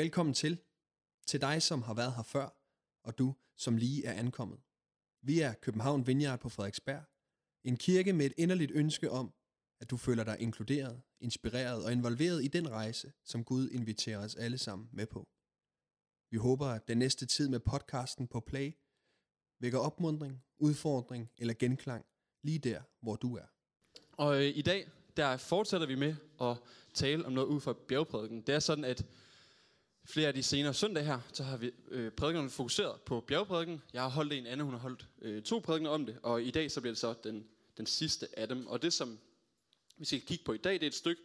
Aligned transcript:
Velkommen 0.00 0.34
til. 0.34 0.58
Til 1.26 1.40
dig, 1.40 1.62
som 1.62 1.82
har 1.82 1.94
været 1.94 2.14
her 2.14 2.22
før, 2.22 2.48
og 3.04 3.18
du, 3.18 3.34
som 3.56 3.76
lige 3.76 4.04
er 4.04 4.12
ankommet. 4.12 4.58
Vi 5.22 5.40
er 5.40 5.54
København 5.54 6.06
Vineyard 6.06 6.40
på 6.40 6.48
Frederiksberg. 6.48 7.02
En 7.64 7.76
kirke 7.76 8.12
med 8.12 8.26
et 8.26 8.32
inderligt 8.36 8.72
ønske 8.74 9.10
om, 9.10 9.32
at 9.80 9.90
du 9.90 9.96
føler 9.96 10.24
dig 10.24 10.36
inkluderet, 10.40 11.02
inspireret 11.20 11.84
og 11.84 11.92
involveret 11.92 12.44
i 12.44 12.48
den 12.48 12.70
rejse, 12.70 13.12
som 13.24 13.44
Gud 13.44 13.70
inviterer 13.70 14.18
os 14.24 14.34
alle 14.34 14.58
sammen 14.58 14.88
med 14.92 15.06
på. 15.06 15.28
Vi 16.30 16.36
håber, 16.36 16.66
at 16.66 16.88
den 16.88 16.98
næste 16.98 17.26
tid 17.26 17.48
med 17.48 17.60
podcasten 17.60 18.28
på 18.28 18.40
Play 18.40 18.72
vækker 19.60 19.78
opmundring, 19.78 20.42
udfordring 20.58 21.30
eller 21.38 21.54
genklang 21.54 22.06
lige 22.42 22.58
der, 22.58 22.82
hvor 23.02 23.16
du 23.16 23.36
er. 23.36 23.46
Og 24.12 24.36
øh, 24.36 24.56
i 24.56 24.62
dag, 24.62 24.88
der 25.16 25.36
fortsætter 25.36 25.86
vi 25.86 25.94
med 25.94 26.14
at 26.40 26.56
tale 26.94 27.26
om 27.26 27.32
noget 27.32 27.46
ud 27.46 27.60
fra 27.60 27.74
bjergprædiken. 27.88 28.42
Det 28.42 28.54
er 28.54 28.60
sådan, 28.60 28.84
at 28.84 29.06
flere 30.04 30.28
af 30.28 30.34
de 30.34 30.42
senere 30.42 30.74
søndage 30.74 31.06
her, 31.06 31.20
så 31.32 31.42
har 31.42 31.56
vi 31.56 31.70
øh, 31.88 32.12
prædikerne 32.12 32.50
fokuseret 32.50 33.00
på 33.00 33.20
bjergprædiken. 33.20 33.82
Jeg 33.92 34.02
har 34.02 34.08
holdt 34.08 34.32
en 34.32 34.46
anden, 34.46 34.64
hun 34.64 34.74
har 34.74 34.80
holdt 34.80 35.08
øh, 35.22 35.42
to 35.42 35.58
prædikener 35.58 35.90
om 35.90 36.06
det, 36.06 36.18
og 36.22 36.42
i 36.42 36.50
dag 36.50 36.70
så 36.70 36.80
bliver 36.80 36.92
det 36.92 36.98
så 36.98 37.14
den, 37.24 37.48
den 37.76 37.86
sidste 37.86 38.38
af 38.38 38.48
dem. 38.48 38.66
Og 38.66 38.82
det, 38.82 38.92
som 38.92 39.18
vi 39.96 40.04
skal 40.04 40.20
kigge 40.20 40.44
på 40.44 40.52
i 40.52 40.58
dag, 40.58 40.72
det 40.72 40.82
er 40.82 40.86
et 40.86 40.94
stykke 40.94 41.22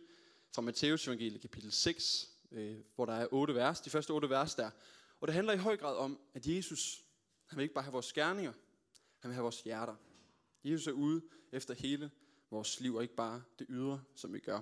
fra 0.56 0.62
Matteus 0.62 1.08
evangeliet 1.08 1.42
kapitel 1.42 1.72
6, 1.72 2.30
øh, 2.52 2.76
hvor 2.96 3.06
der 3.06 3.14
er 3.14 3.28
otte 3.32 3.56
vers, 3.56 3.82
de 3.82 3.90
første 3.90 4.12
otte 4.12 4.30
vers 4.30 4.56
der. 4.56 4.70
Og 5.22 5.28
det 5.28 5.36
handler 5.36 5.54
i 5.54 5.58
høj 5.58 5.78
grad 5.78 5.96
om, 5.96 6.20
at 6.34 6.48
Jesus, 6.48 7.04
han 7.46 7.58
vil 7.58 7.64
ikke 7.64 7.74
bare 7.74 7.84
have 7.84 7.94
vores 7.94 8.14
gerninger, 8.14 8.54
han 9.20 9.30
vil 9.30 9.34
have 9.34 9.44
vores 9.44 9.62
hjerter. 9.62 9.96
Jesus 10.64 10.88
er 10.88 10.92
ude 10.92 11.22
efter 11.52 11.74
hele 11.74 12.12
vores 12.52 12.80
liv, 12.80 12.96
og 12.96 13.02
ikke 13.02 13.16
bare 13.16 13.44
det 13.60 13.68
ydre, 13.70 14.04
som 14.16 14.34
vi 14.34 14.40
gør. 14.40 14.62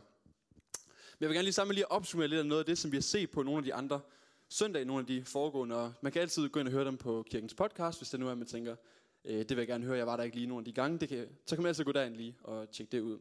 Men 1.20 1.24
jeg 1.24 1.30
vil 1.30 1.36
gerne 1.36 1.44
lige 1.44 1.54
sammen 1.54 1.76
lige 1.76 1.92
opsummere 1.92 2.28
lidt 2.28 2.40
af 2.40 2.46
noget 2.46 2.60
af 2.60 2.66
det, 2.66 2.78
som 2.78 2.92
vi 2.92 2.98
har 2.98 3.02
set 3.02 3.32
på 3.32 3.44
nogle 3.44 3.58
af 3.58 3.64
de 3.64 3.74
andre 3.74 4.02
søndage, 4.50 4.86
nogle 4.86 5.00
af 5.00 5.08
de 5.08 5.26
foregående. 5.26 5.76
Og 5.76 5.94
man 6.02 6.12
kan 6.12 6.22
altid 6.22 6.50
gå 6.50 6.60
ind 6.60 6.68
og 6.68 6.72
høre 6.72 6.86
dem 6.86 6.98
på 6.98 7.24
kirkens 7.30 7.54
podcast, 7.54 8.00
hvis 8.00 8.10
det 8.10 8.20
nu 8.20 8.28
er, 8.28 8.36
man 8.36 8.48
tænker, 8.48 8.76
øh, 9.26 9.40
det 9.40 9.50
vil 9.50 9.58
jeg 9.58 9.68
gerne 9.68 9.86
høre, 9.86 9.98
jeg 9.98 10.08
var 10.08 10.18
der 10.18 10.24
ikke 10.24 10.36
lige 10.36 10.48
nogle 10.48 10.62
af 10.62 10.66
de 10.66 10.72
gange. 10.72 11.00
Det 11.00 11.10
kan, 11.10 11.28
så 11.46 11.56
kan 11.56 11.64
man 11.64 11.68
altid 11.68 11.84
gå 11.84 11.92
derind 11.92 12.16
lige 12.16 12.38
og 12.44 12.72
tjekke 12.72 12.92
det 12.92 13.00
ud. 13.00 13.20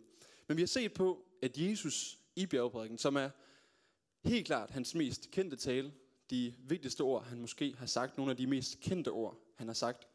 Men 0.49 0.57
vi 0.57 0.63
har 0.63 0.67
set 0.67 0.93
på, 0.93 1.25
at 1.43 1.59
Jesus 1.59 2.19
i 2.37 2.47
bjergprædiken, 2.47 2.99
som 2.99 3.17
er 3.17 3.31
helt 4.25 4.47
klart 4.47 4.71
hans 4.71 4.95
mest 4.95 5.31
kendte 5.31 5.57
tale, 5.57 5.93
de 6.31 6.55
vigtigste 6.59 7.01
ord, 7.01 7.25
han 7.25 7.41
måske 7.41 7.75
har 7.79 7.87
sagt, 7.87 8.17
nogle 8.17 8.31
af 8.31 8.37
de 8.37 8.47
mest 8.47 8.81
kendte 8.81 9.09
ord, 9.09 9.39
han 9.57 9.67
har 9.67 9.75
sagt, 9.75 10.09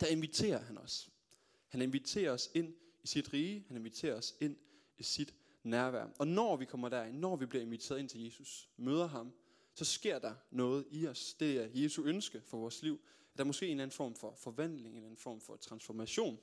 der 0.00 0.06
inviterer 0.06 0.60
han 0.60 0.78
os. 0.78 1.10
Han 1.68 1.82
inviterer 1.82 2.32
os 2.32 2.50
ind 2.54 2.74
i 3.02 3.06
sit 3.06 3.32
rige, 3.32 3.64
han 3.68 3.76
inviterer 3.76 4.14
os 4.14 4.34
ind 4.40 4.56
i 4.98 5.02
sit 5.02 5.34
nærvær. 5.62 6.06
Og 6.18 6.28
når 6.28 6.56
vi 6.56 6.64
kommer 6.64 6.88
derind, 6.88 7.18
når 7.18 7.36
vi 7.36 7.46
bliver 7.46 7.62
inviteret 7.62 7.98
ind 7.98 8.08
til 8.08 8.24
Jesus, 8.24 8.70
møder 8.76 9.06
ham, 9.06 9.32
så 9.74 9.84
sker 9.84 10.18
der 10.18 10.34
noget 10.50 10.86
i 10.90 11.06
os. 11.06 11.34
Det 11.34 11.56
er 11.56 11.68
Jesu 11.74 12.04
ønske 12.04 12.40
for 12.40 12.58
vores 12.58 12.82
liv. 12.82 13.00
At 13.32 13.38
Der 13.38 13.44
er 13.44 13.46
måske 13.46 13.66
en 13.66 13.70
eller 13.70 13.82
anden 13.82 13.96
form 13.96 14.14
for 14.14 14.34
forvandling, 14.34 14.86
en 14.86 14.96
eller 14.96 15.06
anden 15.06 15.22
form 15.22 15.40
for 15.40 15.56
transformation 15.56 16.38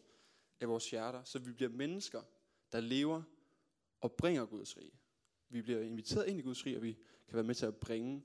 af 0.60 0.70
vores 0.70 0.90
hjerter, 0.90 1.24
så 1.24 1.40
vi 1.40 1.52
bliver 1.52 1.70
mennesker, 1.70 2.22
der 2.72 2.80
lever 2.80 3.24
og 4.02 4.12
bringer 4.12 4.46
Guds 4.46 4.78
rige. 4.78 5.00
Vi 5.50 5.62
bliver 5.62 5.82
inviteret 5.82 6.28
ind 6.28 6.40
i 6.40 6.42
Guds 6.42 6.66
rige, 6.66 6.78
og 6.78 6.84
vi 6.84 6.98
kan 7.28 7.36
være 7.36 7.44
med 7.44 7.56
til 7.56 7.66
at 7.66 7.76
bringe 7.76 8.24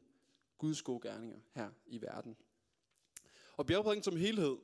Guds 0.58 0.82
gode 0.82 1.00
gerninger 1.00 1.38
her 1.54 1.70
i 1.86 2.02
verden. 2.02 2.36
Og 3.56 3.66
bjergprædiken 3.66 4.02
som 4.02 4.16
helhed, 4.16 4.56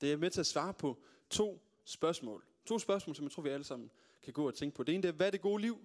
det 0.00 0.12
er 0.12 0.16
med 0.16 0.30
til 0.30 0.40
at 0.40 0.46
svare 0.46 0.74
på 0.74 1.02
to 1.30 1.62
spørgsmål. 1.84 2.44
To 2.64 2.78
spørgsmål, 2.78 3.16
som 3.16 3.24
jeg 3.24 3.32
tror, 3.32 3.42
vi 3.42 3.48
alle 3.48 3.64
sammen 3.64 3.90
kan 4.24 4.32
gå 4.32 4.46
og 4.46 4.54
tænke 4.54 4.76
på. 4.76 4.82
Det 4.82 4.94
ene 4.94 5.08
er, 5.08 5.12
hvad 5.12 5.26
er 5.26 5.30
det 5.30 5.40
gode 5.40 5.62
liv? 5.62 5.78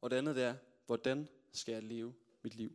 Og 0.00 0.10
det 0.10 0.16
andet 0.16 0.42
er, 0.42 0.54
hvordan 0.86 1.28
skal 1.52 1.72
jeg 1.72 1.82
leve 1.82 2.14
mit 2.42 2.54
liv? 2.54 2.72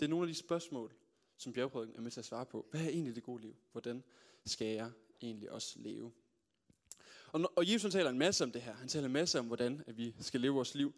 Det 0.00 0.04
er 0.04 0.10
nogle 0.10 0.24
af 0.24 0.28
de 0.28 0.34
spørgsmål, 0.34 0.92
som 1.36 1.52
bjergprædiken 1.52 1.96
er 1.96 2.00
med 2.00 2.10
til 2.10 2.20
at 2.20 2.24
svare 2.24 2.46
på. 2.46 2.66
Hvad 2.70 2.80
er 2.80 2.88
egentlig 2.88 3.14
det 3.14 3.22
gode 3.22 3.42
liv? 3.42 3.56
Hvordan 3.72 4.04
skal 4.46 4.66
jeg 4.66 4.90
egentlig 5.22 5.50
også 5.50 5.78
leve? 5.78 6.12
Og, 7.32 7.40
når, 7.40 7.52
og 7.56 7.72
Jesus 7.72 7.92
taler 7.92 8.10
en 8.10 8.18
masse 8.18 8.44
om 8.44 8.52
det 8.52 8.62
her. 8.62 8.74
Han 8.74 8.88
taler 8.88 9.06
en 9.06 9.12
masse 9.12 9.38
om, 9.38 9.46
hvordan 9.46 9.84
at 9.86 9.98
vi 9.98 10.14
skal 10.20 10.40
leve 10.40 10.54
vores 10.54 10.74
liv. 10.74 10.94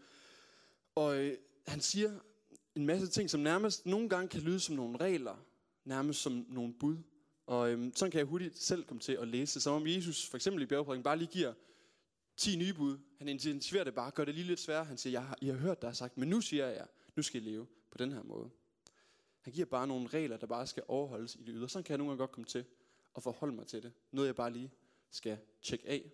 Og 0.95 1.19
øh, 1.19 1.39
han 1.67 1.81
siger 1.81 2.19
en 2.75 2.87
masse 2.87 3.07
ting, 3.07 3.31
som 3.31 3.41
nærmest 3.41 3.87
nogle 3.87 4.09
gange 4.09 4.29
kan 4.29 4.41
lyde 4.41 4.61
som 4.61 4.77
nogle 4.77 4.97
regler, 4.97 5.37
nærmest 5.85 6.23
som 6.23 6.47
nogle 6.49 6.75
bud. 6.75 6.97
Og 7.47 7.71
øhm, 7.71 7.93
sådan 7.95 8.11
kan 8.11 8.19
jeg 8.19 8.27
hurtigt 8.27 8.59
selv 8.59 8.85
komme 8.85 9.01
til 9.01 9.13
at 9.13 9.29
læse, 9.29 9.61
som 9.61 9.75
om 9.75 9.87
Jesus 9.87 10.27
for 10.27 10.37
eksempel 10.37 10.63
i 10.63 10.67
bjergprædiken 10.67 11.03
bare 11.03 11.19
lige 11.19 11.29
giver 11.29 11.53
10 12.37 12.57
nye 12.57 12.75
bud. 12.75 12.99
Han 13.19 13.29
intensiverer 13.29 13.85
det 13.85 13.95
bare, 13.95 14.11
gør 14.11 14.25
det 14.25 14.35
lige 14.35 14.47
lidt 14.47 14.61
sværere. 14.61 14.85
Han 14.85 14.99
siger, 14.99 15.13
jeg 15.13 15.27
har, 15.27 15.39
I 15.41 15.47
har 15.47 15.55
hørt, 15.57 15.83
der 15.83 15.89
er 15.89 15.93
sagt, 15.93 16.19
men 16.19 16.29
nu 16.29 16.41
siger 16.41 16.67
jeg, 16.67 16.87
nu 17.17 17.23
skal 17.23 17.43
I 17.43 17.51
leve 17.51 17.67
på 17.91 17.99
den 17.99 18.13
her 18.13 18.23
måde. 18.23 18.51
Han 19.41 19.53
giver 19.53 19.67
bare 19.67 19.87
nogle 19.87 20.09
regler, 20.09 20.37
der 20.37 20.47
bare 20.47 20.67
skal 20.67 20.83
overholdes 20.89 21.35
i 21.35 21.39
det 21.39 21.49
ydre. 21.49 21.69
Sådan 21.69 21.85
kan 21.85 21.93
jeg 21.93 21.99
nogle 21.99 22.11
gange 22.11 22.19
godt 22.19 22.33
komme 22.33 22.47
til 22.47 22.65
at 23.17 23.23
forholde 23.23 23.55
mig 23.55 23.67
til 23.67 23.83
det. 23.83 23.93
Noget 24.11 24.27
jeg 24.27 24.35
bare 24.35 24.53
lige 24.53 24.73
skal 25.11 25.39
tjekke 25.63 25.89
af. 25.89 26.13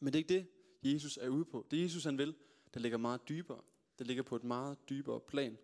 Men 0.00 0.12
det 0.12 0.18
er 0.18 0.22
ikke 0.22 0.34
det, 0.34 0.46
Jesus 0.94 1.16
er 1.16 1.28
ude 1.28 1.44
på. 1.44 1.66
Det 1.70 1.82
Jesus 1.82 2.04
han 2.04 2.18
vil, 2.18 2.34
der 2.74 2.80
ligger 2.80 2.98
meget 2.98 3.28
dybere. 3.28 3.60
Det 3.98 4.06
ligger 4.06 4.22
på 4.22 4.36
et 4.36 4.44
meget 4.44 4.88
dybere 4.88 5.20
plan. 5.20 5.58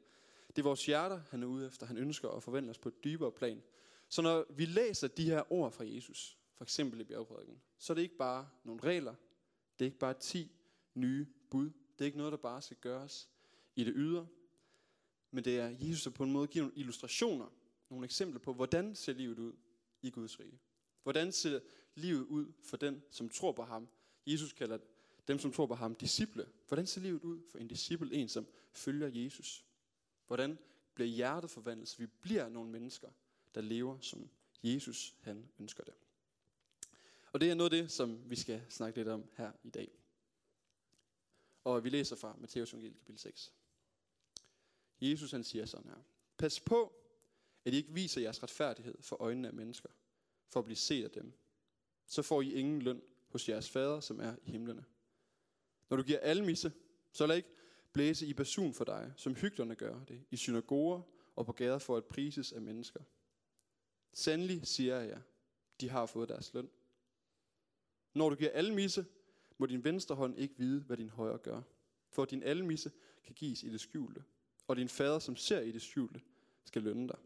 Det 0.49 0.59
er 0.59 0.63
vores 0.63 0.87
hjerter, 0.87 1.21
han 1.31 1.43
er 1.43 1.47
ude 1.47 1.67
efter. 1.67 1.87
Han 1.87 1.97
ønsker 1.97 2.29
at 2.29 2.43
forvandle 2.43 2.71
os 2.71 2.79
på 2.79 2.89
et 2.89 3.05
dybere 3.05 3.33
plan. 3.33 3.63
Så 4.09 4.23
når 4.23 4.47
vi 4.51 4.65
læser 4.65 5.09
de 5.09 5.25
her 5.25 5.53
ord 5.53 5.73
fra 5.73 5.85
Jesus, 5.87 6.39
for 6.55 6.65
eksempel 6.65 7.01
i 7.01 7.05
bjergprædiken, 7.05 7.63
så 7.79 7.93
er 7.93 7.95
det 7.95 8.03
ikke 8.03 8.17
bare 8.17 8.49
nogle 8.65 8.83
regler, 8.83 9.15
det 9.79 9.85
er 9.85 9.87
ikke 9.87 9.99
bare 9.99 10.15
10 10.15 10.51
nye 10.95 11.27
bud. 11.51 11.65
Det 11.65 12.01
er 12.01 12.05
ikke 12.05 12.19
noget, 12.19 12.33
der 12.33 12.39
bare 12.39 12.63
skal 12.63 12.77
gøres 12.81 13.29
i 13.77 13.85
det 13.85 13.93
ydre. 13.97 14.27
Men 15.31 15.45
det 15.45 15.59
er 15.59 15.69
Jesus, 15.69 16.05
der 16.05 16.11
på 16.11 16.25
en 16.25 16.33
måde 16.33 16.47
giver 16.47 16.65
nogle 16.65 16.79
illustrationer, 16.79 17.49
nogle 17.91 18.05
eksempler 18.05 18.41
på, 18.41 18.53
hvordan 18.53 18.95
ser 18.95 19.13
livet 19.13 19.39
ud 19.39 19.53
i 20.03 20.11
Guds 20.11 20.41
rige. 20.41 20.61
Hvordan 21.03 21.33
ser 21.33 21.61
livet 21.95 22.25
ud 22.25 22.53
for 22.63 22.77
den, 22.77 23.03
som 23.11 23.29
tror 23.29 23.53
på 23.53 23.63
ham. 23.63 23.89
Jesus 24.27 24.53
kalder 24.53 24.79
dem, 25.29 25.39
som 25.39 25.53
tror 25.53 25.67
på 25.67 25.75
ham, 25.75 25.95
disciple. 25.95 26.49
Hvordan 26.69 26.87
ser 26.87 27.01
livet 27.01 27.23
ud 27.23 27.41
for 27.51 27.59
en 27.59 27.69
disciple, 27.69 28.15
en 28.15 28.29
som 28.29 28.47
følger 28.73 29.09
Jesus? 29.09 29.65
Hvordan 30.27 30.59
bliver 30.95 31.09
hjertet 31.09 31.51
forvandlet, 31.51 31.89
så 31.89 31.99
vi 31.99 32.07
bliver 32.07 32.49
nogle 32.49 32.71
mennesker, 32.71 33.09
der 33.55 33.61
lever 33.61 34.01
som 34.01 34.31
Jesus 34.63 35.15
han 35.21 35.49
ønsker 35.59 35.85
det. 35.85 35.95
Og 37.37 37.41
det 37.41 37.51
er 37.51 37.55
noget 37.55 37.73
af 37.73 37.83
det, 37.83 37.93
som 37.93 38.31
vi 38.31 38.37
skal 38.37 38.63
snakke 38.69 38.99
lidt 38.99 39.09
om 39.09 39.25
her 39.37 39.53
i 39.65 39.71
dag. 39.71 39.91
Og 41.65 41.85
vi 41.85 41.89
læser 41.89 42.17
fra 42.17 42.37
Matteus 42.39 42.73
evangeliet 42.73 42.99
kapitel 42.99 43.19
6. 43.19 43.53
Jesus 45.01 45.31
han 45.31 45.45
siger 45.45 45.67
sådan 45.67 45.91
her. 45.91 45.97
Pas 46.39 46.61
på, 46.61 46.93
at 47.65 47.75
I 47.75 47.77
ikke 47.77 47.93
viser 47.93 48.21
jeres 48.21 48.43
retfærdighed 48.43 48.95
for 49.01 49.17
øjnene 49.17 49.49
af 49.49 49.55
mennesker, 49.55 49.89
for 50.49 50.61
at 50.61 50.65
blive 50.65 50.77
set 50.77 51.05
af 51.05 51.11
dem. 51.11 51.33
Så 52.07 52.23
får 52.23 52.43
I 52.43 52.53
ingen 52.53 52.83
løn 52.83 53.03
hos 53.29 53.49
jeres 53.49 53.71
fader, 53.71 54.01
som 54.01 54.21
er 54.21 54.37
i 54.43 54.51
himlene. 54.51 54.85
Når 55.91 55.97
du 55.97 56.03
giver 56.03 56.19
almisse, 56.19 56.73
så 57.13 57.27
lad 57.27 57.37
ikke 57.37 57.55
blæse 57.93 58.27
i 58.27 58.35
basun 58.35 58.75
for 58.75 58.85
dig, 58.85 59.13
som 59.17 59.35
hyklerne 59.35 59.75
gør 59.75 60.05
det, 60.05 60.25
i 60.31 60.37
synagoger 60.37 61.03
og 61.37 61.47
på 61.47 61.53
gader 61.53 61.79
for 61.79 61.97
at 61.97 62.05
prises 62.05 62.53
af 62.53 62.61
mennesker. 62.61 63.01
Sandelig 64.13 64.67
siger 64.67 65.01
jeg, 65.01 65.23
de 65.81 65.89
har 65.89 66.07
fået 66.07 66.29
deres 66.29 66.55
løn. 66.55 66.71
Når 68.17 68.31
du 68.31 68.37
giver 68.37 68.51
almisse, 68.51 69.07
må 69.59 69.67
din 69.67 69.85
venstre 69.85 70.15
hånd 70.15 70.39
ikke 70.39 70.55
vide, 70.59 70.81
hvad 70.81 70.97
din 70.97 71.11
højre 71.11 71.39
gør. 71.39 71.63
For 72.09 72.25
din 72.25 72.43
almisse 72.43 72.93
kan 73.25 73.35
gives 73.35 73.63
i 73.63 73.69
det 73.69 73.81
skjulte, 73.81 74.25
og 74.69 74.77
din 74.77 74.89
fader, 74.89 75.19
som 75.19 75.37
ser 75.37 75.61
i 75.61 75.73
det 75.73 75.83
skjulte, 75.83 76.21
skal 76.65 76.83
lønne 76.83 77.09
dig. 77.09 77.19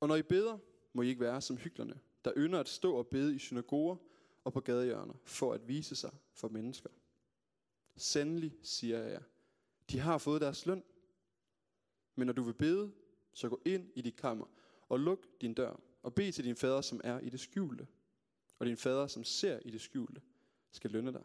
Og 0.00 0.08
når 0.08 0.16
I 0.16 0.22
beder, 0.22 0.58
må 0.92 1.02
I 1.02 1.08
ikke 1.08 1.20
være 1.20 1.40
som 1.40 1.56
hyklerne, 1.56 2.00
der 2.24 2.32
ynder 2.36 2.60
at 2.60 2.68
stå 2.68 2.94
og 2.94 3.06
bede 3.06 3.34
i 3.34 3.38
synagoger 3.38 3.96
og 4.44 4.52
på 4.52 4.60
gadehjørner, 4.60 5.14
for 5.24 5.52
at 5.52 5.68
vise 5.68 5.96
sig 5.96 6.12
for 6.32 6.48
mennesker. 6.48 6.90
Sandelig, 7.96 8.56
siger 8.62 8.98
jeg, 8.98 9.22
de 9.90 9.98
har 9.98 10.18
fået 10.18 10.40
deres 10.40 10.66
løn. 10.66 10.82
Men 12.14 12.26
når 12.26 12.32
du 12.32 12.42
vil 12.42 12.54
bede, 12.54 12.92
så 13.32 13.48
gå 13.48 13.60
ind 13.64 13.90
i 13.94 14.00
dit 14.00 14.16
kammer 14.16 14.46
og 14.88 15.00
luk 15.00 15.26
din 15.40 15.54
dør, 15.54 15.80
og 16.02 16.14
bed 16.14 16.32
til 16.32 16.44
din 16.44 16.56
fader, 16.56 16.80
som 16.80 17.00
er 17.04 17.20
i 17.20 17.28
det 17.28 17.40
skjulte. 17.40 17.86
Og 18.60 18.66
din 18.66 18.76
fader, 18.76 19.06
som 19.06 19.24
ser 19.24 19.58
i 19.64 19.70
det 19.70 19.80
skjulte, 19.80 20.20
skal 20.70 20.90
lønne 20.90 21.12
dig. 21.12 21.22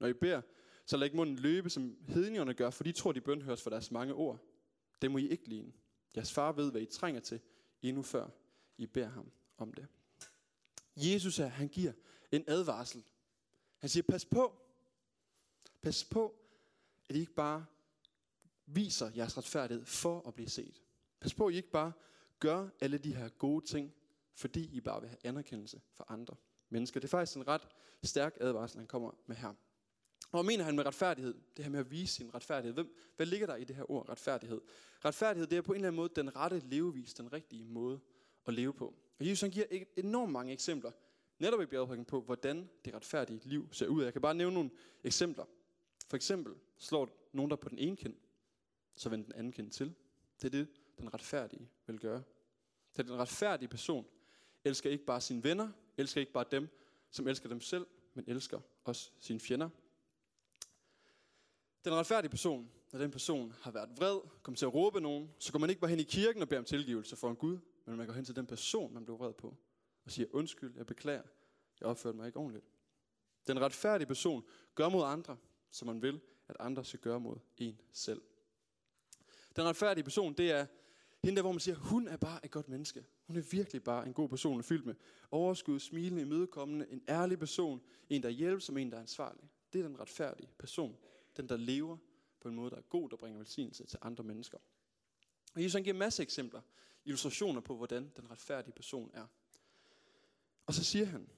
Når 0.00 0.08
I 0.08 0.12
beder, 0.12 0.42
så 0.86 0.96
lad 0.96 1.06
ikke 1.06 1.16
munden 1.16 1.36
løbe, 1.36 1.70
som 1.70 1.96
hedningerne 2.08 2.54
gør, 2.54 2.70
for 2.70 2.84
de 2.84 2.92
tror, 2.92 3.12
de 3.12 3.20
bønhøres 3.20 3.62
for 3.62 3.70
deres 3.70 3.90
mange 3.90 4.14
ord. 4.14 4.40
Det 5.02 5.10
må 5.10 5.18
I 5.18 5.28
ikke 5.28 5.48
ligne. 5.48 5.72
Jeres 6.16 6.32
far 6.32 6.52
ved, 6.52 6.70
hvad 6.70 6.80
I 6.80 6.86
trænger 6.86 7.20
til, 7.20 7.40
endnu 7.82 8.02
før 8.02 8.28
I 8.78 8.86
beder 8.86 9.08
ham 9.08 9.30
om 9.56 9.72
det. 9.72 9.86
Jesus 10.96 11.36
her, 11.36 11.46
han 11.46 11.68
giver 11.68 11.92
en 12.32 12.44
advarsel. 12.46 13.04
Han 13.78 13.90
siger, 13.90 14.04
pas 14.08 14.24
på. 14.24 14.62
Pas 15.82 16.04
på, 16.04 16.34
at 17.08 17.16
I 17.16 17.20
ikke 17.20 17.34
bare 17.34 17.66
viser 18.66 19.10
jeres 19.16 19.36
retfærdighed 19.36 19.84
for 19.84 20.28
at 20.28 20.34
blive 20.34 20.48
set. 20.48 20.82
Pas 21.20 21.34
på, 21.34 21.46
at 21.46 21.54
I 21.54 21.56
ikke 21.56 21.70
bare 21.70 21.92
gør 22.38 22.68
alle 22.80 22.98
de 22.98 23.14
her 23.14 23.28
gode 23.28 23.66
ting, 23.66 23.94
fordi 24.38 24.76
I 24.76 24.80
bare 24.80 25.00
vil 25.00 25.08
have 25.08 25.18
anerkendelse 25.24 25.80
fra 25.92 26.04
andre 26.08 26.36
mennesker. 26.68 27.00
Det 27.00 27.06
er 27.06 27.10
faktisk 27.10 27.36
en 27.36 27.48
ret 27.48 27.68
stærk 28.02 28.36
advarsel, 28.40 28.78
han 28.78 28.86
kommer 28.86 29.10
med 29.26 29.36
her. 29.36 29.48
Og 30.32 30.42
hvad 30.42 30.42
mener 30.42 30.64
han 30.64 30.76
med 30.76 30.86
retfærdighed? 30.86 31.34
Det 31.56 31.64
her 31.64 31.70
med 31.70 31.80
at 31.80 31.90
vise 31.90 32.14
sin 32.14 32.34
retfærdighed. 32.34 32.74
Hvem, 32.74 32.96
hvad 33.16 33.26
ligger 33.26 33.46
der 33.46 33.56
i 33.56 33.64
det 33.64 33.76
her 33.76 33.90
ord, 33.90 34.08
retfærdighed? 34.08 34.60
Retfærdighed, 35.04 35.46
det 35.46 35.58
er 35.58 35.62
på 35.62 35.72
en 35.72 35.76
eller 35.76 35.88
anden 35.88 35.96
måde 35.96 36.12
den 36.16 36.36
rette 36.36 36.62
levevis, 36.66 37.14
den 37.14 37.32
rigtige 37.32 37.64
måde 37.64 38.00
at 38.46 38.54
leve 38.54 38.72
på. 38.72 38.94
Og 39.18 39.26
Jesus 39.26 39.40
han 39.40 39.50
giver 39.50 39.66
enormt 39.96 40.32
mange 40.32 40.52
eksempler, 40.52 40.90
netop 41.38 41.60
i 41.60 41.66
bjergprædiken 41.66 42.04
på, 42.04 42.20
hvordan 42.20 42.70
det 42.84 42.94
retfærdige 42.94 43.40
liv 43.44 43.68
ser 43.72 43.86
ud. 43.86 44.04
Jeg 44.04 44.12
kan 44.12 44.22
bare 44.22 44.34
nævne 44.34 44.54
nogle 44.54 44.70
eksempler. 45.04 45.44
For 46.08 46.16
eksempel 46.16 46.54
slår 46.78 47.28
nogen 47.32 47.50
der 47.50 47.56
på 47.56 47.68
den 47.68 47.78
ene 47.78 47.96
kind, 47.96 48.16
så 48.96 49.08
vender 49.08 49.24
den 49.24 49.34
anden 49.34 49.52
kind 49.52 49.70
til. 49.70 49.94
Det 50.42 50.44
er 50.44 50.50
det, 50.50 50.68
den 50.98 51.14
retfærdige 51.14 51.70
vil 51.86 52.00
gøre. 52.00 52.22
Det 52.92 52.98
er 52.98 53.02
den 53.02 53.18
retfærdige 53.18 53.68
person 53.68 54.06
elsker 54.64 54.90
ikke 54.90 55.04
bare 55.04 55.20
sine 55.20 55.44
venner, 55.44 55.68
elsker 55.96 56.20
ikke 56.20 56.32
bare 56.32 56.44
dem, 56.50 56.68
som 57.10 57.28
elsker 57.28 57.48
dem 57.48 57.60
selv, 57.60 57.86
men 58.14 58.24
elsker 58.28 58.60
også 58.84 59.10
sine 59.20 59.40
fjender. 59.40 59.68
Den 61.84 61.94
retfærdige 61.94 62.30
person, 62.30 62.70
når 62.92 62.98
den 62.98 63.10
person 63.10 63.54
har 63.60 63.70
været 63.70 63.90
vred, 63.96 64.20
kommer 64.42 64.56
til 64.56 64.66
at 64.66 64.74
råbe 64.74 65.00
nogen, 65.00 65.34
så 65.38 65.52
går 65.52 65.58
man 65.58 65.70
ikke 65.70 65.80
bare 65.80 65.90
hen 65.90 66.00
i 66.00 66.02
kirken 66.02 66.42
og 66.42 66.48
beder 66.48 66.58
om 66.58 66.64
tilgivelse 66.64 67.16
for 67.16 67.30
en 67.30 67.36
Gud, 67.36 67.58
men 67.84 67.96
man 67.96 68.06
går 68.06 68.14
hen 68.14 68.24
til 68.24 68.36
den 68.36 68.46
person, 68.46 68.94
man 68.94 69.04
blev 69.04 69.18
vred 69.18 69.32
på, 69.32 69.56
og 70.04 70.10
siger, 70.10 70.28
undskyld, 70.32 70.76
jeg 70.76 70.86
beklager, 70.86 71.22
jeg 71.80 71.88
opførte 71.88 72.16
mig 72.16 72.26
ikke 72.26 72.38
ordentligt. 72.38 72.66
Den 73.46 73.60
retfærdige 73.60 74.06
person 74.06 74.44
gør 74.74 74.88
mod 74.88 75.04
andre, 75.04 75.36
som 75.70 75.86
man 75.86 76.02
vil, 76.02 76.20
at 76.48 76.56
andre 76.60 76.84
skal 76.84 77.00
gøre 77.00 77.20
mod 77.20 77.36
en 77.56 77.80
selv. 77.92 78.22
Den 79.56 79.64
retfærdige 79.64 80.04
person, 80.04 80.34
det 80.34 80.50
er 80.50 80.66
hende 81.24 81.36
der, 81.36 81.42
hvor 81.42 81.52
man 81.52 81.60
siger, 81.60 81.76
hun 81.76 82.08
er 82.08 82.16
bare 82.16 82.44
et 82.44 82.50
godt 82.50 82.68
menneske. 82.68 83.06
Hun 83.26 83.36
er 83.36 83.40
virkelig 83.40 83.84
bare 83.84 84.06
en 84.06 84.12
god 84.12 84.28
person, 84.28 84.62
fyldt 84.62 84.86
med 84.86 84.94
overskud, 85.30 85.80
smilende, 85.80 86.22
imødekommende, 86.22 86.86
en 86.90 87.02
ærlig 87.08 87.38
person, 87.38 87.82
en 88.10 88.22
der 88.22 88.28
hjælper 88.28 88.60
som 88.60 88.76
en 88.76 88.90
der 88.90 88.96
er 88.96 89.00
ansvarlig. 89.00 89.50
Det 89.72 89.78
er 89.78 89.82
den 89.82 90.00
retfærdige 90.00 90.50
person, 90.58 90.96
den 91.36 91.48
der 91.48 91.56
lever 91.56 91.96
på 92.40 92.48
en 92.48 92.54
måde, 92.54 92.70
der 92.70 92.76
er 92.76 92.82
god, 92.82 93.10
der 93.10 93.16
bringer 93.16 93.38
velsignelse 93.38 93.86
til 93.86 93.98
andre 94.02 94.24
mennesker. 94.24 94.58
Og 95.54 95.62
Jesus 95.62 95.82
giver 95.82 95.96
masser 95.96 96.22
af 96.22 96.24
eksempler, 96.24 96.60
illustrationer 97.04 97.60
på, 97.60 97.76
hvordan 97.76 98.12
den 98.16 98.30
retfærdige 98.30 98.72
person 98.72 99.10
er. 99.14 99.26
Og 100.66 100.74
så 100.74 100.84
siger 100.84 101.06
han, 101.06 101.28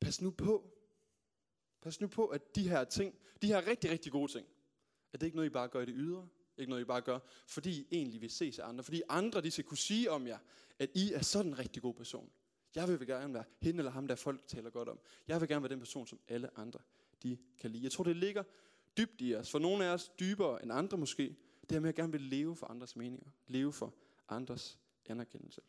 pas 0.00 0.20
nu 0.20 0.30
på, 0.30 0.70
pas 1.80 2.00
nu 2.00 2.06
på, 2.06 2.26
at 2.26 2.56
de 2.56 2.68
her 2.68 2.84
ting, 2.84 3.14
de 3.42 3.46
her 3.46 3.66
rigtig, 3.66 3.90
rigtig 3.90 4.12
gode 4.12 4.32
ting, 4.32 4.46
at 5.12 5.20
det 5.20 5.26
ikke 5.26 5.36
noget, 5.36 5.50
I 5.50 5.52
bare 5.52 5.68
gør 5.68 5.80
i 5.80 5.86
det 5.86 5.94
ydre, 5.96 6.28
ikke 6.58 6.70
noget, 6.70 6.82
I 6.82 6.84
bare 6.84 7.00
gør, 7.00 7.18
fordi 7.46 7.70
I 7.70 7.86
egentlig 7.90 8.20
vil 8.20 8.30
ses 8.30 8.58
af 8.58 8.68
andre. 8.68 8.84
Fordi 8.84 9.02
andre, 9.08 9.40
de 9.40 9.50
skal 9.50 9.64
kunne 9.64 9.78
sige 9.78 10.10
om 10.10 10.26
jer, 10.26 10.38
at 10.78 10.90
I 10.94 11.12
er 11.12 11.22
sådan 11.22 11.50
en 11.50 11.58
rigtig 11.58 11.82
god 11.82 11.94
person. 11.94 12.30
Jeg 12.74 12.88
vil 12.88 13.06
gerne 13.06 13.34
være 13.34 13.44
hende 13.60 13.78
eller 13.78 13.90
ham, 13.90 14.06
der 14.06 14.14
folk 14.14 14.46
taler 14.46 14.70
godt 14.70 14.88
om. 14.88 14.98
Jeg 15.28 15.40
vil 15.40 15.48
gerne 15.48 15.62
være 15.62 15.72
den 15.72 15.78
person, 15.78 16.06
som 16.06 16.20
alle 16.28 16.58
andre, 16.58 16.80
de 17.22 17.38
kan 17.58 17.70
lide. 17.70 17.82
Jeg 17.82 17.92
tror, 17.92 18.04
det 18.04 18.16
ligger 18.16 18.42
dybt 18.96 19.20
i 19.20 19.34
os. 19.34 19.50
For 19.50 19.58
nogle 19.58 19.84
af 19.84 19.88
os 19.88 20.08
dybere 20.20 20.62
end 20.62 20.72
andre 20.72 20.98
måske. 20.98 21.36
Det 21.60 21.72
her 21.72 21.80
med, 21.80 21.88
at 21.88 21.96
jeg 21.96 22.02
gerne 22.02 22.12
vil 22.12 22.20
leve 22.20 22.56
for 22.56 22.66
andres 22.66 22.96
meninger. 22.96 23.30
Leve 23.46 23.72
for 23.72 23.94
andres 24.28 24.78
anerkendelse. 25.06 25.60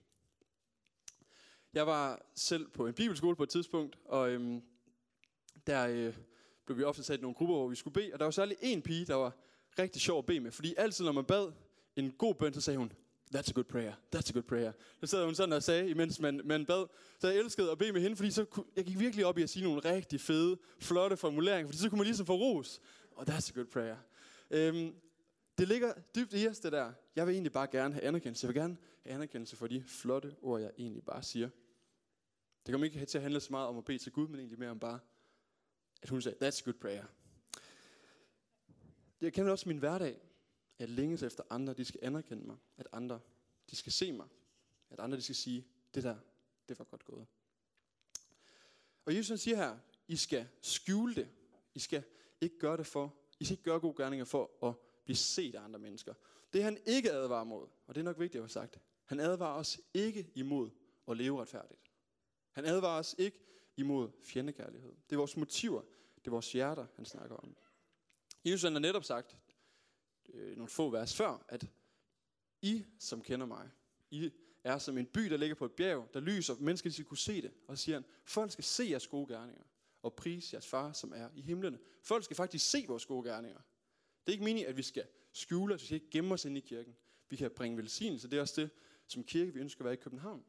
Jeg 1.74 1.88
var 1.88 2.26
selv 2.36 2.70
på 2.70 2.88
en 2.88 2.94
bibelskole 2.94 3.36
på 3.36 3.44
et 3.44 3.50
tidspunkt, 3.50 4.00
og 4.06 4.30
øhm, 4.30 4.64
der 5.68 5.88
øh, 5.88 6.18
blev 6.66 6.78
vi 6.78 6.84
ofte 6.84 7.04
sat 7.04 7.20
i 7.20 7.22
nogle 7.22 7.36
grupper, 7.36 7.56
hvor 7.56 7.68
vi 7.68 7.76
skulle 7.76 7.94
bede. 7.94 8.14
Og 8.14 8.20
der 8.20 8.26
var 8.26 8.32
særlig 8.32 8.58
en 8.62 8.82
pige, 8.82 9.06
der 9.06 9.16
var 9.16 9.38
rigtig 9.80 10.02
sjov 10.02 10.20
at 10.20 10.26
bede 10.26 10.40
med. 10.40 10.52
Fordi 10.52 10.74
altid, 10.78 11.06
når 11.06 11.12
man 11.12 11.26
bad 11.26 11.52
en 11.96 12.12
god 12.12 12.36
bøn, 12.36 12.54
så 12.54 12.62
sagde 12.62 12.78
hun, 12.78 12.92
That's 13.36 13.50
a 13.50 13.54
good 13.54 13.64
prayer. 13.64 13.94
That's 14.16 14.30
a 14.30 14.34
good 14.34 14.44
prayer. 14.44 14.72
Så 15.00 15.08
sad 15.08 15.26
hun 15.26 15.36
sådan 15.36 15.54
og 15.54 15.64
sagde, 15.64 15.90
imens 15.90 16.20
man, 16.20 16.42
man 16.46 16.66
bad. 16.66 16.86
Så 17.20 17.28
jeg 17.28 17.38
elskede 17.38 17.72
at 17.72 17.78
bede 17.78 17.92
med 17.92 18.02
hende, 18.02 18.16
fordi 18.16 18.32
så 18.32 18.46
kunne, 18.46 18.66
jeg 18.76 18.86
gik 18.86 19.00
virkelig 19.00 19.26
op 19.26 19.38
i 19.38 19.42
at 19.42 19.50
sige 19.50 19.64
nogle 19.64 19.80
rigtig 19.80 20.22
fede, 20.22 20.58
flotte 20.80 21.18
formuleringer. 21.18 21.68
Fordi 21.68 21.78
så 21.78 21.90
kunne 21.90 21.98
man 21.98 22.06
ligesom 22.06 22.26
få 22.26 22.36
ros. 22.36 22.82
Og 23.12 23.24
that's 23.30 23.52
a 23.52 23.54
good 23.56 23.66
prayer. 23.66 23.98
Øhm, 24.52 24.96
det 25.58 25.68
ligger 25.68 25.94
dybt 26.16 26.34
i 26.34 26.48
os, 26.48 26.60
det 26.60 26.72
der. 26.72 26.92
Jeg 27.16 27.28
vil 27.28 27.34
egentlig 27.34 27.52
bare 27.52 27.68
gerne 27.68 27.94
have 27.94 28.04
anerkendelse. 28.04 28.46
Jeg 28.46 28.54
vil 28.54 28.62
gerne 28.62 28.78
have 29.04 29.16
anerkendelse 29.16 29.56
for 29.56 29.68
de 29.68 29.84
flotte 29.88 30.36
ord, 30.42 30.62
jeg 30.62 30.72
egentlig 30.78 31.04
bare 31.04 31.24
siger. 31.24 31.50
Det 32.66 32.74
kommer 32.74 32.86
ikke 32.86 33.06
til 33.06 33.18
at 33.18 33.22
handle 33.22 33.40
så 33.40 33.48
meget 33.52 33.68
om 33.68 33.78
at 33.78 33.86
bede 33.86 33.98
til 33.98 34.12
Gud, 34.12 34.28
men 34.28 34.40
egentlig 34.40 34.60
mere 34.60 34.70
om 34.70 34.80
bare, 34.80 35.00
at 36.02 36.10
hun 36.10 36.22
sagde, 36.22 36.48
that's 36.48 36.62
a 36.62 36.66
good 36.66 36.80
prayer. 36.82 37.06
Jeg 39.24 39.34
kender 39.34 39.52
også 39.52 39.70
min 39.70 39.78
hverdag. 39.78 40.22
Jeg 40.80 40.90
længes 40.90 41.24
efter 41.24 41.44
andre, 41.50 41.74
de 41.74 41.86
skal 41.86 42.00
anerkende 42.04 42.44
mig. 42.44 42.58
At 42.78 42.88
andre, 42.92 43.20
de 43.70 43.76
skal 43.76 43.92
se 43.92 44.12
mig. 44.12 44.28
At 44.90 45.00
andre, 45.00 45.18
de 45.18 45.22
skal 45.22 45.36
sige, 45.36 45.68
det 45.94 46.04
der, 46.04 46.18
det 46.70 46.80
var 46.80 46.86
godt 46.86 47.06
gået. 47.06 47.28
Og 49.06 49.16
Jesus 49.16 49.40
siger 49.40 49.58
her, 49.58 49.78
I 50.08 50.16
skal 50.16 50.48
skjule 50.62 51.16
det. 51.16 51.30
I 51.74 51.80
skal 51.80 52.04
ikke 52.42 52.60
gøre 52.60 52.78
det 52.78 52.88
for, 52.88 53.16
I 53.40 53.46
skal 53.46 53.54
ikke 53.54 53.64
gøre 53.64 53.80
gode 53.80 53.96
gerninger 54.04 54.26
for 54.26 54.66
at 54.68 54.76
blive 55.04 55.16
set 55.16 55.56
af 55.56 55.62
andre 55.62 55.80
mennesker. 55.80 56.14
Det 56.54 56.64
han 56.64 56.78
ikke 56.86 57.12
advarer 57.12 57.44
mod, 57.44 57.68
og 57.88 57.96
det 57.96 58.02
er 58.02 58.06
nok 58.06 58.20
vigtigt 58.20 58.36
at 58.36 58.44
have 58.44 58.50
sagt, 58.50 58.80
han 59.06 59.20
advarer 59.20 59.60
os 59.60 59.80
ikke 59.94 60.32
imod 60.36 60.70
at 61.08 61.18
leve 61.18 61.42
retfærdigt. 61.42 61.82
Han 62.52 62.66
advarer 62.66 63.00
os 63.00 63.16
ikke 63.18 63.40
imod 63.78 64.10
fjendekærlighed. 64.24 64.96
Det 65.10 65.16
er 65.16 65.18
vores 65.18 65.38
motiver, 65.38 65.82
det 66.16 66.28
er 66.28 66.32
vores 66.32 66.52
hjerter, 66.52 66.88
han 66.96 67.06
snakker 67.06 67.36
om. 67.36 67.56
Jesus 68.46 68.64
har 68.64 68.80
netop 68.80 69.04
sagt, 69.04 69.38
øh, 70.34 70.56
nogle 70.58 70.70
få 70.70 70.90
vers 70.90 71.16
før, 71.16 71.46
at 71.50 71.68
I, 72.62 72.86
som 73.00 73.22
kender 73.22 73.46
mig, 73.46 73.70
I 74.12 74.32
er 74.64 74.78
som 74.78 74.98
en 74.98 75.06
by, 75.06 75.22
der 75.22 75.38
ligger 75.38 75.56
på 75.56 75.66
et 75.66 75.72
bjerg, 75.72 76.10
der 76.14 76.20
lyser, 76.20 76.56
mennesker 76.60 76.90
skal 76.90 77.06
kunne 77.06 77.18
se 77.18 77.42
det. 77.42 77.52
Og 77.68 77.78
så 77.78 77.84
siger 77.84 77.96
han, 77.96 78.06
folk 78.26 78.52
skal 78.52 78.64
se 78.64 78.88
jeres 78.90 79.08
gode 79.08 79.34
gerninger, 79.34 79.64
og 80.02 80.14
prise 80.14 80.50
jeres 80.54 80.68
far, 80.68 80.94
som 80.94 81.14
er 81.16 81.30
i 81.36 81.42
himlene. 81.42 81.80
Folk 82.02 82.24
skal 82.24 82.36
faktisk 82.36 82.70
se 82.70 82.86
vores 82.88 83.06
gode 83.06 83.30
gerninger. 83.30 83.60
Det 84.26 84.28
er 84.28 84.32
ikke 84.32 84.44
meningen, 84.44 84.70
at 84.70 84.78
vi 84.78 84.84
skal 84.84 85.08
skjule 85.32 85.76
os, 85.76 85.82
vi 85.82 85.86
skal 85.86 85.96
ikke 85.96 86.10
gemme 86.12 86.34
os 86.34 86.46
ind 86.46 86.58
i 86.58 86.60
kirken. 86.60 86.96
Vi 87.30 87.36
kan 87.36 87.52
bringe 87.52 87.78
velsignelse. 87.78 88.30
Det 88.30 88.38
er 88.38 88.42
også 88.42 88.62
det, 88.62 88.70
som 89.08 89.24
kirke 89.24 89.54
vi 89.54 89.60
ønsker 89.60 89.82
at 89.82 89.86
være 89.86 89.94
i 89.94 89.98
København. 89.98 90.46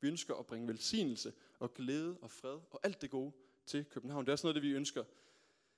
Vi 0.00 0.08
ønsker 0.08 0.34
at 0.34 0.46
bringe 0.46 0.68
velsignelse 0.68 1.32
og 1.58 1.74
glæde 1.74 2.18
og 2.22 2.30
fred 2.30 2.60
og 2.70 2.80
alt 2.82 3.02
det 3.02 3.10
gode 3.10 3.32
til 3.66 3.84
København. 3.84 4.24
Det 4.24 4.28
er 4.28 4.32
også 4.32 4.46
noget, 4.46 4.54
det 4.54 4.62
vi 4.62 4.70
ønsker 4.72 5.04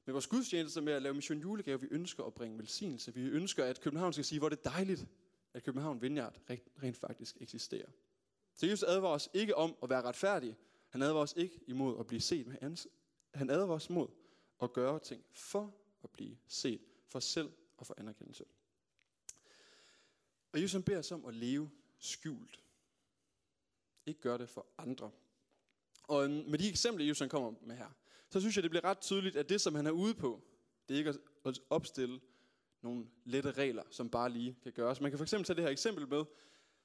med 0.07 0.13
vores 0.13 0.27
gudstjenester 0.27 0.81
med 0.81 0.93
at 0.93 1.03
lave 1.03 1.15
mission 1.15 1.39
julegave. 1.39 1.81
Vi 1.81 1.89
ønsker 1.91 2.25
at 2.25 2.35
bringe 2.35 2.59
velsignelse. 2.59 3.15
Vi 3.15 3.21
ønsker, 3.21 3.65
at 3.65 3.81
København 3.81 4.13
skal 4.13 4.25
sige, 4.25 4.39
hvor 4.39 4.49
det 4.49 4.59
er 4.59 4.71
dejligt, 4.71 5.07
at 5.55 5.63
København 5.63 6.03
Vineyard 6.03 6.41
rent 6.83 6.97
faktisk 6.97 7.37
eksisterer. 7.41 7.89
Så 8.55 8.67
Jesus 8.67 8.83
advarer 8.83 9.13
os 9.13 9.29
ikke 9.35 9.55
om 9.55 9.77
at 9.83 9.91
være 9.91 10.03
retfærdige. 10.03 10.57
Han 10.89 11.03
advarer 11.03 11.23
os 11.23 11.35
ikke 11.37 11.61
imod 11.67 12.01
at 12.01 12.07
blive 12.07 12.21
set 12.21 12.47
med 12.47 12.57
ans. 12.61 12.89
Han 13.35 13.51
advarer 13.51 13.77
os 13.77 13.91
mod 13.91 14.09
at 14.63 14.73
gøre 14.73 14.99
ting 14.99 15.25
for 15.33 15.75
at 16.05 16.11
blive 16.11 16.37
set, 16.47 16.81
for 17.09 17.21
selv 17.21 17.53
og 17.77 17.87
for 17.87 17.95
anerkendelse. 17.99 18.45
Og 20.53 20.63
Jesus 20.63 20.85
beder 20.85 20.99
os 20.99 21.13
om 21.13 21.25
at 21.25 21.35
leve 21.35 21.71
skjult. 21.99 22.61
Ikke 24.07 24.21
gøre 24.21 24.39
det 24.39 24.49
for 24.49 24.67
andre. 24.79 25.11
Og 26.03 26.31
med 26.31 26.59
de 26.59 26.69
eksempler, 26.69 27.07
Jesus 27.07 27.29
kommer 27.31 27.53
med 27.63 27.77
her, 27.77 27.91
så 28.31 28.41
synes 28.41 28.57
jeg, 28.57 28.63
det 28.63 28.71
bliver 28.71 28.85
ret 28.85 29.01
tydeligt, 29.01 29.37
at 29.37 29.49
det, 29.49 29.61
som 29.61 29.75
han 29.75 29.87
er 29.87 29.91
ude 29.91 30.15
på, 30.15 30.43
det 30.89 30.95
er 30.95 30.99
ikke 30.99 31.15
at 31.45 31.61
opstille 31.71 32.21
nogle 32.83 33.07
lette 33.25 33.53
regler, 33.53 33.83
som 33.91 34.11
bare 34.11 34.31
lige 34.31 34.57
kan 34.63 34.73
gøres. 34.73 35.01
Man 35.01 35.11
kan 35.11 35.19
fx 35.19 35.31
tage 35.31 35.55
det 35.55 35.63
her 35.63 35.69
eksempel 35.69 36.09
med, 36.09 36.25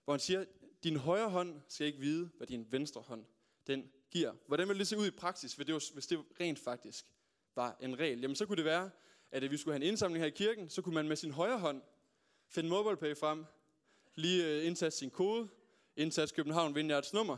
hvor 0.04 0.14
han 0.14 0.20
siger, 0.20 0.46
din 0.84 0.98
højre 0.98 1.30
hånd 1.30 1.62
skal 1.68 1.88
ikke 1.88 2.00
vide, 2.00 2.30
hvad 2.38 2.48
din 2.48 2.68
venstre 2.72 3.02
hånd 3.02 3.26
den 3.68 3.92
giver. 4.12 4.34
Hvordan 4.48 4.70
vil 4.70 4.80
det 4.80 4.88
se 4.88 4.98
ud 4.98 5.08
i 5.08 5.12
praksis, 5.12 5.54
hvis 5.54 5.66
det, 5.66 5.74
var, 5.74 5.94
hvis 5.94 6.08
det 6.08 6.20
rent 6.40 6.60
faktisk 6.60 7.06
var 7.56 7.78
en 7.80 8.00
regel? 8.00 8.22
Jamen 8.22 8.36
så 8.36 8.46
kunne 8.46 8.58
det 8.58 8.66
være, 8.66 8.90
at 9.32 9.42
hvis 9.42 9.52
vi 9.52 9.58
skulle 9.58 9.74
have 9.74 9.86
en 9.86 9.90
indsamling 9.90 10.22
her 10.22 10.28
i 10.28 10.36
kirken, 10.36 10.70
så 10.70 10.82
kunne 10.82 10.96
man 10.96 11.08
med 11.08 11.16
sin 11.16 11.32
højre 11.32 11.60
hånd 11.60 11.82
finde 12.48 12.70
MobilePay 12.70 13.18
frem, 13.18 13.46
lige 14.16 14.48
øh, 14.48 14.66
indtaste 14.66 15.00
sin 15.00 15.10
kode, 15.10 15.50
indtaste 15.96 16.36
København 16.36 16.76
Vineyards 16.76 17.14
nummer, 17.14 17.38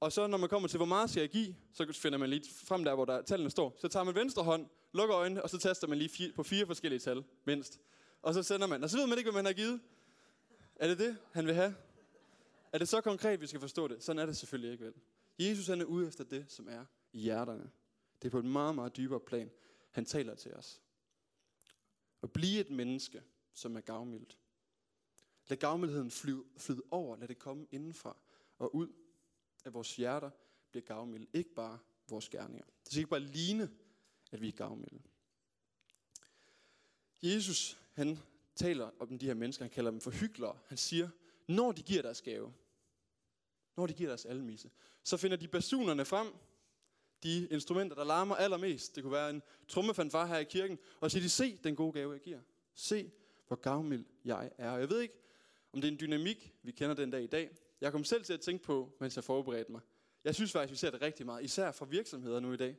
og 0.00 0.12
så 0.12 0.26
når 0.26 0.38
man 0.38 0.48
kommer 0.48 0.68
til, 0.68 0.76
hvor 0.76 0.86
meget 0.86 1.10
skal 1.10 1.20
jeg 1.20 1.30
give, 1.30 1.56
så 1.72 1.92
finder 1.92 2.18
man 2.18 2.30
lige 2.30 2.54
frem 2.54 2.84
der, 2.84 2.94
hvor 2.94 3.04
der 3.04 3.22
tallene 3.22 3.50
står. 3.50 3.76
Så 3.78 3.88
tager 3.88 4.04
man 4.04 4.14
venstre 4.14 4.42
hånd, 4.42 4.66
lukker 4.92 5.16
øjnene, 5.16 5.42
og 5.42 5.50
så 5.50 5.58
taster 5.58 5.86
man 5.86 5.98
lige 5.98 6.08
fire, 6.08 6.32
på 6.32 6.42
fire 6.42 6.66
forskellige 6.66 7.00
tal, 7.00 7.24
mindst. 7.44 7.80
Og 8.22 8.34
så 8.34 8.42
sender 8.42 8.66
man, 8.66 8.84
og 8.84 8.90
så 8.90 8.96
ved 8.96 9.06
man 9.06 9.18
ikke, 9.18 9.30
hvad 9.30 9.42
man 9.42 9.46
har 9.46 9.52
givet. 9.52 9.80
Er 10.76 10.88
det 10.88 10.98
det, 10.98 11.16
han 11.32 11.46
vil 11.46 11.54
have? 11.54 11.74
Er 12.72 12.78
det 12.78 12.88
så 12.88 13.00
konkret, 13.00 13.40
vi 13.40 13.46
skal 13.46 13.60
forstå 13.60 13.88
det? 13.88 14.02
Sådan 14.02 14.18
er 14.22 14.26
det 14.26 14.36
selvfølgelig 14.36 14.72
ikke 14.72 14.84
vel. 14.84 14.94
Jesus 15.38 15.66
han 15.66 15.80
er 15.80 15.84
ude 15.84 16.08
efter 16.08 16.24
det, 16.24 16.44
som 16.48 16.68
er 16.68 16.84
i 17.12 17.20
hjerterne. 17.20 17.70
Det 18.22 18.28
er 18.28 18.30
på 18.30 18.38
et 18.38 18.44
meget, 18.44 18.74
meget 18.74 18.96
dybere 18.96 19.20
plan. 19.20 19.50
Han 19.90 20.04
taler 20.04 20.34
til 20.34 20.54
os. 20.54 20.80
At 22.22 22.32
blive 22.32 22.60
et 22.60 22.70
menneske, 22.70 23.22
som 23.54 23.76
er 23.76 23.80
gavmildt. 23.80 24.38
Lad 25.48 25.58
gavmildheden 25.58 26.10
flyde, 26.10 26.44
flyde 26.56 26.82
over. 26.90 27.16
Lad 27.16 27.28
det 27.28 27.38
komme 27.38 27.66
indenfra 27.70 28.16
og 28.58 28.74
ud 28.74 28.88
at 29.64 29.74
vores 29.74 29.96
hjerter 29.96 30.30
bliver 30.70 30.84
gavmilde. 30.84 31.26
Ikke 31.32 31.54
bare 31.54 31.78
vores 32.08 32.28
gerninger. 32.28 32.64
Det 32.64 32.92
skal 32.92 32.98
ikke 32.98 33.10
bare 33.10 33.20
ligne, 33.20 33.70
at 34.32 34.40
vi 34.40 34.48
er 34.48 34.52
gavmilde. 34.52 35.02
Jesus, 37.22 37.78
han 37.92 38.18
taler 38.54 38.90
om 39.00 39.18
de 39.18 39.26
her 39.26 39.34
mennesker, 39.34 39.64
han 39.64 39.70
kalder 39.70 39.90
dem 39.90 40.00
for 40.00 40.10
hyggelere. 40.10 40.58
Han 40.66 40.78
siger, 40.78 41.08
når 41.48 41.72
de 41.72 41.82
giver 41.82 42.02
deres 42.02 42.22
gave, 42.22 42.54
når 43.76 43.86
de 43.86 43.92
giver 43.92 44.08
deres 44.08 44.24
almisse, 44.24 44.70
så 45.02 45.16
finder 45.16 45.36
de 45.36 45.48
basunerne 45.48 46.04
frem, 46.04 46.34
de 47.22 47.48
instrumenter, 47.48 47.96
der 47.96 48.04
larmer 48.04 48.34
allermest. 48.34 48.94
Det 48.94 49.02
kunne 49.02 49.12
være 49.12 49.30
en 49.30 49.42
trommefanfar 49.68 50.26
her 50.26 50.38
i 50.38 50.44
kirken. 50.44 50.78
Og 51.00 51.10
så 51.10 51.14
siger 51.14 51.22
de, 51.22 51.28
se 51.28 51.56
den 51.64 51.76
gode 51.76 51.92
gave, 51.92 52.12
jeg 52.12 52.20
giver. 52.20 52.40
Se, 52.74 53.10
hvor 53.46 53.56
gavmild 53.56 54.04
jeg 54.24 54.50
er. 54.58 54.70
Og 54.70 54.80
jeg 54.80 54.90
ved 54.90 55.00
ikke, 55.00 55.14
om 55.72 55.80
det 55.80 55.88
er 55.88 55.92
en 55.92 56.00
dynamik, 56.00 56.54
vi 56.62 56.72
kender 56.72 56.94
den 56.94 57.10
dag 57.10 57.22
i 57.22 57.26
dag. 57.26 57.50
Jeg 57.80 57.92
kom 57.92 58.04
selv 58.04 58.24
til 58.24 58.32
at 58.32 58.40
tænke 58.40 58.64
på, 58.64 58.92
mens 59.00 59.16
jeg 59.16 59.24
forberedte 59.24 59.72
mig. 59.72 59.80
Jeg 60.24 60.34
synes 60.34 60.52
faktisk, 60.52 60.70
vi 60.70 60.76
ser 60.76 60.90
det 60.90 61.02
rigtig 61.02 61.26
meget, 61.26 61.44
især 61.44 61.72
for 61.72 61.84
virksomheder 61.84 62.40
nu 62.40 62.52
i 62.52 62.56
dag. 62.56 62.76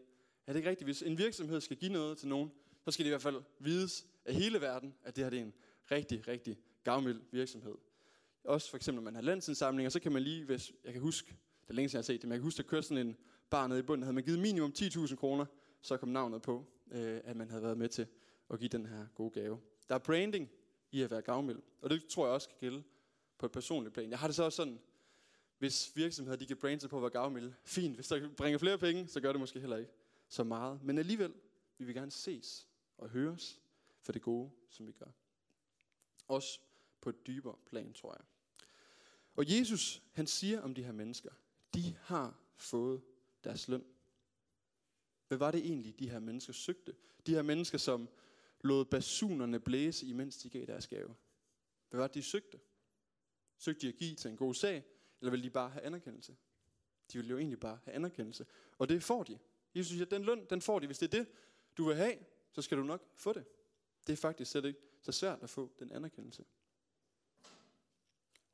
Er 0.47 0.53
det 0.53 0.59
ikke 0.59 0.69
rigtigt? 0.69 0.87
Hvis 0.87 1.01
en 1.01 1.17
virksomhed 1.17 1.61
skal 1.61 1.77
give 1.77 1.91
noget 1.91 2.17
til 2.17 2.27
nogen, 2.27 2.51
så 2.85 2.91
skal 2.91 3.05
det 3.05 3.09
i 3.09 3.11
hvert 3.11 3.21
fald 3.21 3.41
vides 3.59 4.05
af 4.25 4.33
hele 4.33 4.61
verden, 4.61 4.93
at 5.03 5.15
det 5.15 5.23
her 5.23 5.29
det 5.29 5.39
er 5.39 5.43
en 5.43 5.53
rigtig, 5.91 6.27
rigtig 6.27 6.57
gavmild 6.83 7.21
virksomhed. 7.31 7.75
Også 8.43 8.69
for 8.69 8.77
eksempel, 8.77 9.03
når 9.03 9.11
man 9.11 9.15
har 9.15 9.21
landsindsamlinger, 9.21 9.89
så 9.89 9.99
kan 9.99 10.11
man 10.11 10.21
lige, 10.21 10.45
hvis 10.45 10.71
jeg 10.85 10.93
kan 10.93 11.01
huske, 11.01 11.27
det 11.61 11.69
er 11.69 11.73
længe 11.73 11.89
siden 11.89 11.97
jeg 11.97 11.99
har 11.99 12.03
set 12.03 12.21
det, 12.21 12.27
men 12.27 12.31
jeg 12.31 12.39
kan 12.39 12.43
huske, 12.43 12.59
at 12.59 12.67
køre 12.67 12.83
sådan 12.83 13.07
en 13.07 13.17
bar 13.49 13.67
nede 13.67 13.79
i 13.79 13.83
bunden, 13.83 14.03
havde 14.03 14.13
man 14.13 14.23
givet 14.23 14.39
minimum 14.39 14.73
10.000 14.77 15.15
kroner, 15.15 15.45
så 15.81 15.97
kom 15.97 16.09
navnet 16.09 16.41
på, 16.41 16.65
øh, 16.91 17.21
at 17.23 17.35
man 17.35 17.49
havde 17.49 17.63
været 17.63 17.77
med 17.77 17.89
til 17.89 18.07
at 18.49 18.59
give 18.59 18.69
den 18.69 18.85
her 18.85 19.07
gode 19.15 19.31
gave. 19.31 19.59
Der 19.89 19.95
er 19.95 19.99
branding 19.99 20.49
i 20.91 21.01
at 21.01 21.11
være 21.11 21.21
gavmild, 21.21 21.59
og 21.81 21.89
det 21.89 22.05
tror 22.07 22.25
jeg 22.25 22.33
også 22.33 22.49
kan 22.49 22.57
gælde 22.59 22.83
på 23.37 23.45
et 23.45 23.51
personligt 23.51 23.93
plan. 23.93 24.09
Jeg 24.09 24.19
har 24.19 24.27
det 24.27 24.35
så 24.35 24.43
også 24.43 24.55
sådan, 24.55 24.79
hvis 25.61 25.95
virksomheder 25.95 26.37
de 26.37 26.45
kan 26.45 26.57
brande 26.57 26.79
sig 26.79 26.89
på 26.89 26.97
at 26.97 27.01
være 27.01 27.11
gavmilde, 27.11 27.53
fint. 27.63 27.95
Hvis 27.95 28.07
der 28.07 28.29
bringer 28.29 28.57
flere 28.57 28.77
penge, 28.77 29.07
så 29.07 29.21
gør 29.21 29.31
det 29.31 29.39
måske 29.39 29.59
heller 29.59 29.77
ikke 29.77 29.91
så 30.27 30.43
meget. 30.43 30.83
Men 30.83 30.97
alligevel 30.97 31.29
vi 31.29 31.37
vil 31.77 31.87
vi 31.87 31.93
gerne 31.93 32.11
ses 32.11 32.67
og 32.97 33.09
høres 33.09 33.61
for 34.01 34.11
det 34.11 34.21
gode, 34.21 34.51
som 34.69 34.87
vi 34.87 34.91
gør. 34.91 35.11
Også 36.27 36.59
på 37.01 37.09
et 37.09 37.27
dybere 37.27 37.55
plan, 37.65 37.93
tror 37.93 38.13
jeg. 38.13 38.25
Og 39.35 39.59
Jesus, 39.59 40.01
han 40.11 40.27
siger 40.27 40.61
om 40.61 40.75
de 40.75 40.83
her 40.83 40.91
mennesker, 40.91 41.31
de 41.73 41.95
har 42.01 42.39
fået 42.55 43.01
deres 43.43 43.67
løn. 43.67 43.85
Hvad 45.27 45.37
var 45.37 45.51
det 45.51 45.65
egentlig, 45.65 45.99
de 45.99 46.09
her 46.09 46.19
mennesker 46.19 46.53
søgte? 46.53 46.95
De 47.27 47.33
her 47.33 47.41
mennesker, 47.41 47.77
som 47.77 48.09
lod 48.61 48.85
basunerne 48.85 49.59
blæse, 49.59 50.05
imens 50.05 50.37
de 50.37 50.49
gav 50.49 50.65
deres 50.65 50.87
gave. 50.87 51.15
Hvad 51.89 51.99
var 51.99 52.07
det, 52.07 52.15
de 52.15 52.23
søgte? 52.23 52.59
Søgte 53.57 53.81
de 53.81 53.87
at 53.87 53.95
give 53.95 54.15
til 54.15 54.31
en 54.31 54.37
god 54.37 54.53
sag, 54.53 54.83
eller 55.21 55.31
vil 55.31 55.43
de 55.43 55.49
bare 55.49 55.69
have 55.69 55.83
anerkendelse? 55.83 56.35
De 57.13 57.17
vil 57.17 57.29
jo 57.29 57.37
egentlig 57.37 57.59
bare 57.59 57.79
have 57.83 57.95
anerkendelse. 57.95 58.45
Og 58.77 58.89
det 58.89 59.03
får 59.03 59.23
de. 59.23 59.39
Jesus 59.75 59.91
siger, 59.91 60.05
at 60.05 60.11
den 60.11 60.23
løn, 60.23 60.45
den 60.49 60.61
får 60.61 60.79
de. 60.79 60.85
Hvis 60.85 60.99
det 60.99 61.13
er 61.13 61.17
det, 61.17 61.27
du 61.77 61.85
vil 61.85 61.95
have, 61.95 62.17
så 62.51 62.61
skal 62.61 62.77
du 62.77 62.83
nok 62.83 63.01
få 63.15 63.33
det. 63.33 63.45
Det 64.07 64.13
er 64.13 64.17
faktisk 64.17 64.51
slet 64.51 64.65
ikke 64.65 64.79
så 65.01 65.11
svært 65.11 65.39
at 65.43 65.49
få 65.49 65.71
den 65.79 65.91
anerkendelse. 65.91 66.45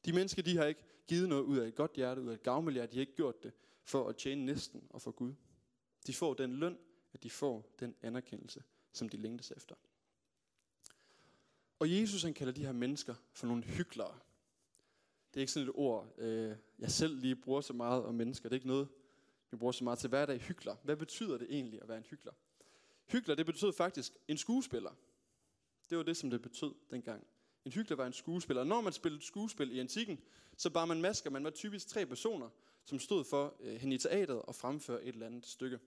De 0.06 0.14
mennesker, 0.14 0.42
de 0.42 0.58
har 0.58 0.66
ikke 0.66 0.84
givet 1.08 1.30
noget 1.30 1.44
ud 1.44 1.58
af 1.58 1.68
et 1.68 1.76
godt 1.76 1.94
hjerte, 1.94 2.22
ud 2.22 2.30
af 2.30 2.34
et 2.34 2.44
gavmildhjerte. 2.44 2.92
De 2.92 2.98
har 2.98 3.02
ikke 3.02 3.16
gjort 3.16 3.44
det 3.44 3.54
for 3.84 4.10
at 4.10 4.18
tjene 4.18 4.46
næsten 4.46 4.88
og 4.90 5.02
for 5.02 5.12
Gud. 5.12 5.34
De 6.08 6.14
får 6.14 6.34
den 6.34 6.54
løn, 6.54 6.78
at 7.14 7.24
de 7.24 7.30
får 7.30 7.76
den 7.80 7.96
anerkendelse, 8.02 8.64
som 8.92 9.10
de 9.10 9.18
længtes 9.18 9.52
efter. 9.52 9.76
Og 11.80 11.92
Jesus 11.92 12.24
han 12.24 12.34
kalder 12.34 12.54
de 12.54 12.66
her 12.66 12.72
mennesker 12.72 13.16
for 13.32 13.48
nogle 13.48 13.64
hyklere. 13.64 14.20
Det 15.38 15.42
er 15.42 15.44
ikke 15.44 15.52
sådan 15.52 15.70
et 15.70 15.76
ord, 15.76 16.14
øh, 16.18 16.56
jeg 16.80 16.92
selv 16.92 17.20
lige 17.20 17.36
bruger 17.36 17.62
så 17.62 17.74
meget 17.74 18.04
om 18.04 18.16
mennesker. 18.16 18.50
Det 18.50 18.54
er 18.54 18.58
ikke 18.58 18.68
noget, 18.68 18.88
vi 19.52 19.58
bruger 19.58 19.72
så 19.72 19.84
meget 19.84 20.00
til 20.00 20.10
hverdag. 20.10 20.40
Hykler. 20.40 20.76
Hvad 20.84 20.96
betyder 20.96 21.38
det 21.38 21.48
egentlig 21.50 21.82
at 21.82 21.88
være 21.88 21.98
en 21.98 22.04
hykler? 22.04 22.32
Hykler, 23.06 23.36
det 23.36 23.46
betød 23.46 23.74
faktisk 23.74 24.14
en 24.28 24.38
skuespiller. 24.38 24.90
Det 25.90 25.98
var 25.98 26.04
det, 26.04 26.18
som 26.18 26.30
det 26.30 26.42
betød 26.42 26.74
dengang. 26.92 27.28
En 27.66 27.72
hykler 27.72 27.98
var 27.98 28.08
en 28.08 28.14
skuespiller. 28.14 28.62
Og 28.62 28.68
når 28.68 28.82
man 28.82 28.94
spillede 28.94 29.24
skuespil 29.24 29.76
i 29.76 29.80
antikken, 29.80 30.20
så 30.56 30.70
bar 30.70 30.86
man 30.86 31.02
masker. 31.02 31.30
Man 31.30 31.44
var 31.44 31.50
typisk 31.50 31.88
tre 31.88 32.06
personer, 32.06 32.50
som 32.86 33.00
stod 33.00 33.24
for 33.24 33.56
øh, 33.60 33.76
hen 33.76 33.92
i 33.92 33.98
teateret 33.98 34.42
og 34.42 34.56
fremførte 34.56 35.04
et 35.04 35.14
eller 35.14 35.26
andet 35.26 35.46
stykke. 35.46 35.80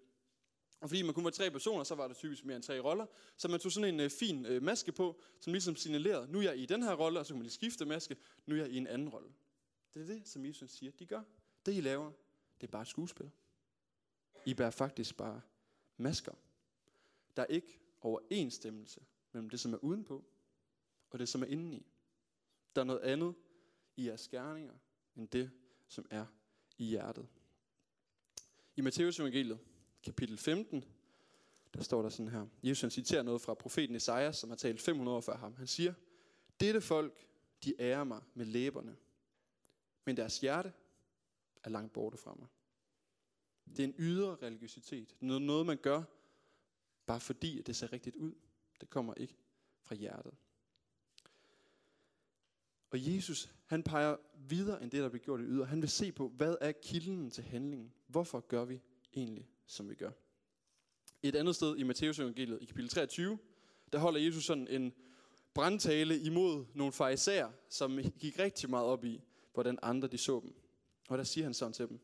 Og 0.80 0.88
fordi 0.88 1.02
man 1.02 1.14
kun 1.14 1.24
var 1.24 1.30
tre 1.30 1.50
personer, 1.50 1.84
så 1.84 1.94
var 1.94 2.08
der 2.08 2.14
typisk 2.14 2.44
mere 2.44 2.56
end 2.56 2.64
tre 2.64 2.80
roller. 2.80 3.06
Så 3.36 3.48
man 3.48 3.60
tog 3.60 3.72
sådan 3.72 3.94
en 3.94 4.00
øh, 4.00 4.10
fin 4.10 4.46
øh, 4.46 4.62
maske 4.62 4.92
på, 4.92 5.20
som 5.40 5.52
ligesom 5.52 5.76
signalerede, 5.76 6.32
nu 6.32 6.38
er 6.38 6.42
jeg 6.42 6.58
i 6.58 6.66
den 6.66 6.82
her 6.82 6.94
rolle, 6.94 7.20
og 7.20 7.26
så 7.26 7.32
kan 7.32 7.38
man 7.38 7.42
lige 7.42 7.52
skifte 7.52 7.84
maske, 7.84 8.16
nu 8.46 8.54
er 8.54 8.58
jeg 8.58 8.70
i 8.70 8.76
en 8.76 8.86
anden 8.86 9.08
rolle. 9.08 9.28
Det 9.94 10.02
er 10.02 10.06
det, 10.06 10.28
som 10.28 10.44
Jesus 10.44 10.70
siger, 10.70 10.92
de 10.92 11.06
gør. 11.06 11.22
Det 11.66 11.76
I 11.76 11.80
laver, 11.80 12.12
det 12.60 12.66
er 12.66 12.70
bare 12.70 12.82
et 12.82 12.88
skuespil. 12.88 13.30
I 14.46 14.54
bærer 14.54 14.70
faktisk 14.70 15.16
bare 15.16 15.40
masker. 15.96 16.32
Der 17.36 17.42
er 17.42 17.46
ikke 17.46 17.80
overensstemmelse 18.00 19.00
mellem 19.32 19.50
det, 19.50 19.60
som 19.60 19.72
er 19.72 19.78
udenpå, 19.78 20.24
og 21.10 21.18
det, 21.18 21.28
som 21.28 21.42
er 21.42 21.46
indeni. 21.46 21.86
Der 22.74 22.80
er 22.80 22.84
noget 22.84 23.00
andet 23.00 23.34
i 23.96 24.06
jeres 24.06 24.28
gerninger, 24.28 24.74
end 25.16 25.28
det, 25.28 25.50
som 25.88 26.06
er 26.10 26.26
i 26.78 26.84
hjertet. 26.84 27.28
I 28.76 28.80
Matteus 28.80 29.20
evangeliet, 29.20 29.58
kapitel 30.02 30.38
15, 30.38 30.84
der 31.74 31.82
står 31.82 32.02
der 32.02 32.08
sådan 32.08 32.28
her. 32.28 32.46
Jesus 32.62 32.80
han 32.80 32.90
citerer 32.90 33.22
noget 33.22 33.40
fra 33.40 33.54
profeten 33.54 33.96
Esajas, 33.96 34.36
som 34.36 34.50
har 34.50 34.56
talt 34.56 34.80
500 34.80 35.16
år 35.16 35.20
før 35.20 35.36
ham. 35.36 35.54
Han 35.54 35.66
siger, 35.66 35.94
dette 36.60 36.80
folk, 36.80 37.26
de 37.64 37.74
ærer 37.80 38.04
mig 38.04 38.22
med 38.34 38.46
læberne, 38.46 38.96
men 40.04 40.16
deres 40.16 40.40
hjerte 40.40 40.72
er 41.64 41.70
langt 41.70 41.92
borte 41.92 42.16
fra 42.16 42.34
mig. 42.38 42.48
Det 43.66 43.78
er 43.78 43.84
en 43.84 43.94
ydre 43.98 44.36
religiøsitet. 44.42 45.16
Noget, 45.20 45.42
noget 45.42 45.66
man 45.66 45.76
gør, 45.76 46.02
bare 47.06 47.20
fordi 47.20 47.62
det 47.62 47.76
ser 47.76 47.92
rigtigt 47.92 48.16
ud. 48.16 48.32
Det 48.80 48.90
kommer 48.90 49.14
ikke 49.14 49.36
fra 49.82 49.94
hjertet. 49.94 50.34
Og 52.90 53.14
Jesus, 53.14 53.54
han 53.66 53.82
peger 53.82 54.16
videre 54.34 54.82
end 54.82 54.90
det, 54.90 55.02
der 55.02 55.08
bliver 55.08 55.24
gjort 55.24 55.40
i 55.40 55.44
ydre. 55.44 55.66
Han 55.66 55.80
vil 55.80 55.88
se 55.88 56.12
på, 56.12 56.28
hvad 56.28 56.56
er 56.60 56.72
kilden 56.72 57.30
til 57.30 57.44
handlingen? 57.44 57.92
Hvorfor 58.06 58.40
gør 58.40 58.64
vi 58.64 58.80
egentlig, 59.14 59.48
som 59.70 59.90
vi 59.90 59.94
gør? 59.94 60.10
Et 61.22 61.36
andet 61.36 61.56
sted 61.56 61.76
i 61.76 61.82
Matteus 61.82 62.18
evangeliet, 62.18 62.62
i 62.62 62.64
kapitel 62.64 62.90
23, 62.90 63.38
der 63.92 63.98
holder 63.98 64.20
Jesus 64.20 64.44
sådan 64.44 64.68
en 64.68 64.92
brandtale 65.54 66.18
imod 66.18 66.64
nogle 66.74 66.92
farisæer, 66.92 67.50
som 67.68 67.98
gik 68.18 68.38
rigtig 68.38 68.70
meget 68.70 68.86
op 68.86 69.04
i, 69.04 69.20
hvordan 69.54 69.78
andre 69.82 70.08
de 70.08 70.18
så 70.18 70.40
dem. 70.40 70.54
Og 71.08 71.18
der 71.18 71.24
siger 71.24 71.44
han 71.44 71.54
sådan 71.54 71.72
til 71.72 71.88
dem, 71.88 72.00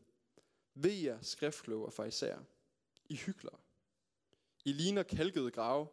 ved 0.73 0.91
jer 0.91 1.21
skriftkloge 1.21 1.85
og 1.85 1.93
farisæer, 1.93 2.39
I 3.09 3.15
hykler. 3.15 3.61
I 4.65 4.71
ligner 4.73 5.03
kalkede 5.03 5.51
grave. 5.51 5.87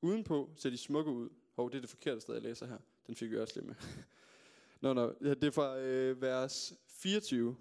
Udenpå 0.00 0.50
ser 0.56 0.70
de 0.70 0.76
smukke 0.76 1.10
ud. 1.10 1.28
Hov, 1.56 1.70
det 1.70 1.76
er 1.76 1.80
det 1.80 1.90
forkerte 1.90 2.20
sted, 2.20 2.34
jeg 2.34 2.42
læser 2.42 2.66
her. 2.66 2.78
Den 3.06 3.16
fik 3.16 3.30
vi 3.30 3.38
også 3.38 3.54
lidt 3.56 3.66
med. 3.66 3.74
nå, 4.80 4.92
nå, 4.92 5.14
ja, 5.20 5.34
det 5.34 5.44
er 5.44 5.50
fra 5.50 5.78
øh, 5.78 6.22
vers 6.22 6.74
24, 6.86 7.56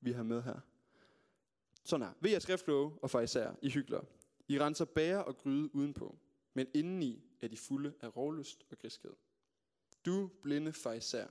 vi 0.00 0.12
har 0.12 0.22
med 0.22 0.42
her. 0.42 0.60
Sådan 1.90 2.06
er, 2.06 2.12
Ved 2.20 2.30
jer 2.30 2.38
skriftlove 2.38 2.98
og 3.02 3.10
farisæer, 3.10 3.54
I 3.62 3.70
hygler. 3.70 4.00
I 4.48 4.60
renser 4.60 4.84
bære 4.84 5.24
og 5.24 5.36
gryde 5.36 5.74
udenpå, 5.74 6.18
men 6.54 6.66
indeni 6.74 7.24
er 7.40 7.48
de 7.48 7.56
fulde 7.56 7.94
af 8.00 8.16
rovlyst 8.16 8.66
og 8.70 8.78
griskhed. 8.78 9.12
Du 10.06 10.30
blinde 10.42 10.72
farisæer, 10.72 11.28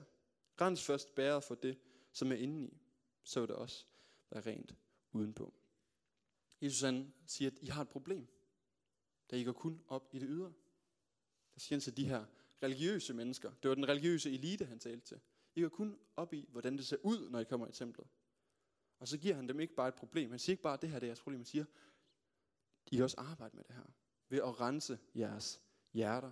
rens 0.60 0.84
først 0.84 1.14
bæret 1.14 1.44
for 1.44 1.54
det, 1.54 1.78
som 2.12 2.32
er 2.32 2.36
indeni, 2.36 2.80
så 3.24 3.40
vil 3.40 3.48
det 3.48 3.56
også 3.56 3.86
være 4.30 4.46
rent 4.46 4.74
udenpå. 5.12 5.54
Jesus 6.60 6.80
han 6.80 7.14
siger, 7.26 7.50
at 7.50 7.58
I 7.60 7.66
har 7.66 7.82
et 7.82 7.88
problem, 7.88 8.26
da 9.30 9.36
I 9.36 9.44
går 9.44 9.52
kun 9.52 9.82
op 9.88 10.08
i 10.12 10.18
det 10.18 10.28
ydre. 10.30 10.52
Der 11.54 11.60
siger 11.60 11.76
han 11.76 11.80
til 11.80 11.96
de 11.96 12.04
her 12.04 12.24
religiøse 12.62 13.14
mennesker, 13.14 13.52
det 13.62 13.68
var 13.68 13.74
den 13.74 13.88
religiøse 13.88 14.30
elite, 14.30 14.64
han 14.64 14.78
talte 14.78 15.06
til. 15.06 15.20
I 15.54 15.60
går 15.62 15.68
kun 15.68 15.98
op 16.16 16.34
i, 16.34 16.48
hvordan 16.48 16.76
det 16.76 16.86
ser 16.86 16.96
ud, 17.02 17.30
når 17.30 17.40
I 17.40 17.44
kommer 17.44 17.68
i 17.68 17.72
templet. 17.72 18.06
Og 19.00 19.08
så 19.08 19.18
giver 19.18 19.34
han 19.34 19.48
dem 19.48 19.60
ikke 19.60 19.74
bare 19.74 19.88
et 19.88 19.94
problem. 19.94 20.30
Han 20.30 20.38
siger 20.38 20.54
ikke 20.54 20.62
bare, 20.62 20.74
at 20.74 20.82
det 20.82 20.90
her 20.90 21.00
er 21.00 21.06
jeres 21.06 21.20
problem. 21.20 21.40
Han 21.40 21.46
siger, 21.46 21.64
I 22.90 22.96
kan 22.96 23.04
også 23.04 23.16
arbejde 23.18 23.56
med 23.56 23.64
det 23.64 23.74
her. 23.74 23.82
Ved 24.28 24.38
at 24.38 24.60
rense 24.60 24.98
jeres 25.14 25.60
hjerter. 25.92 26.30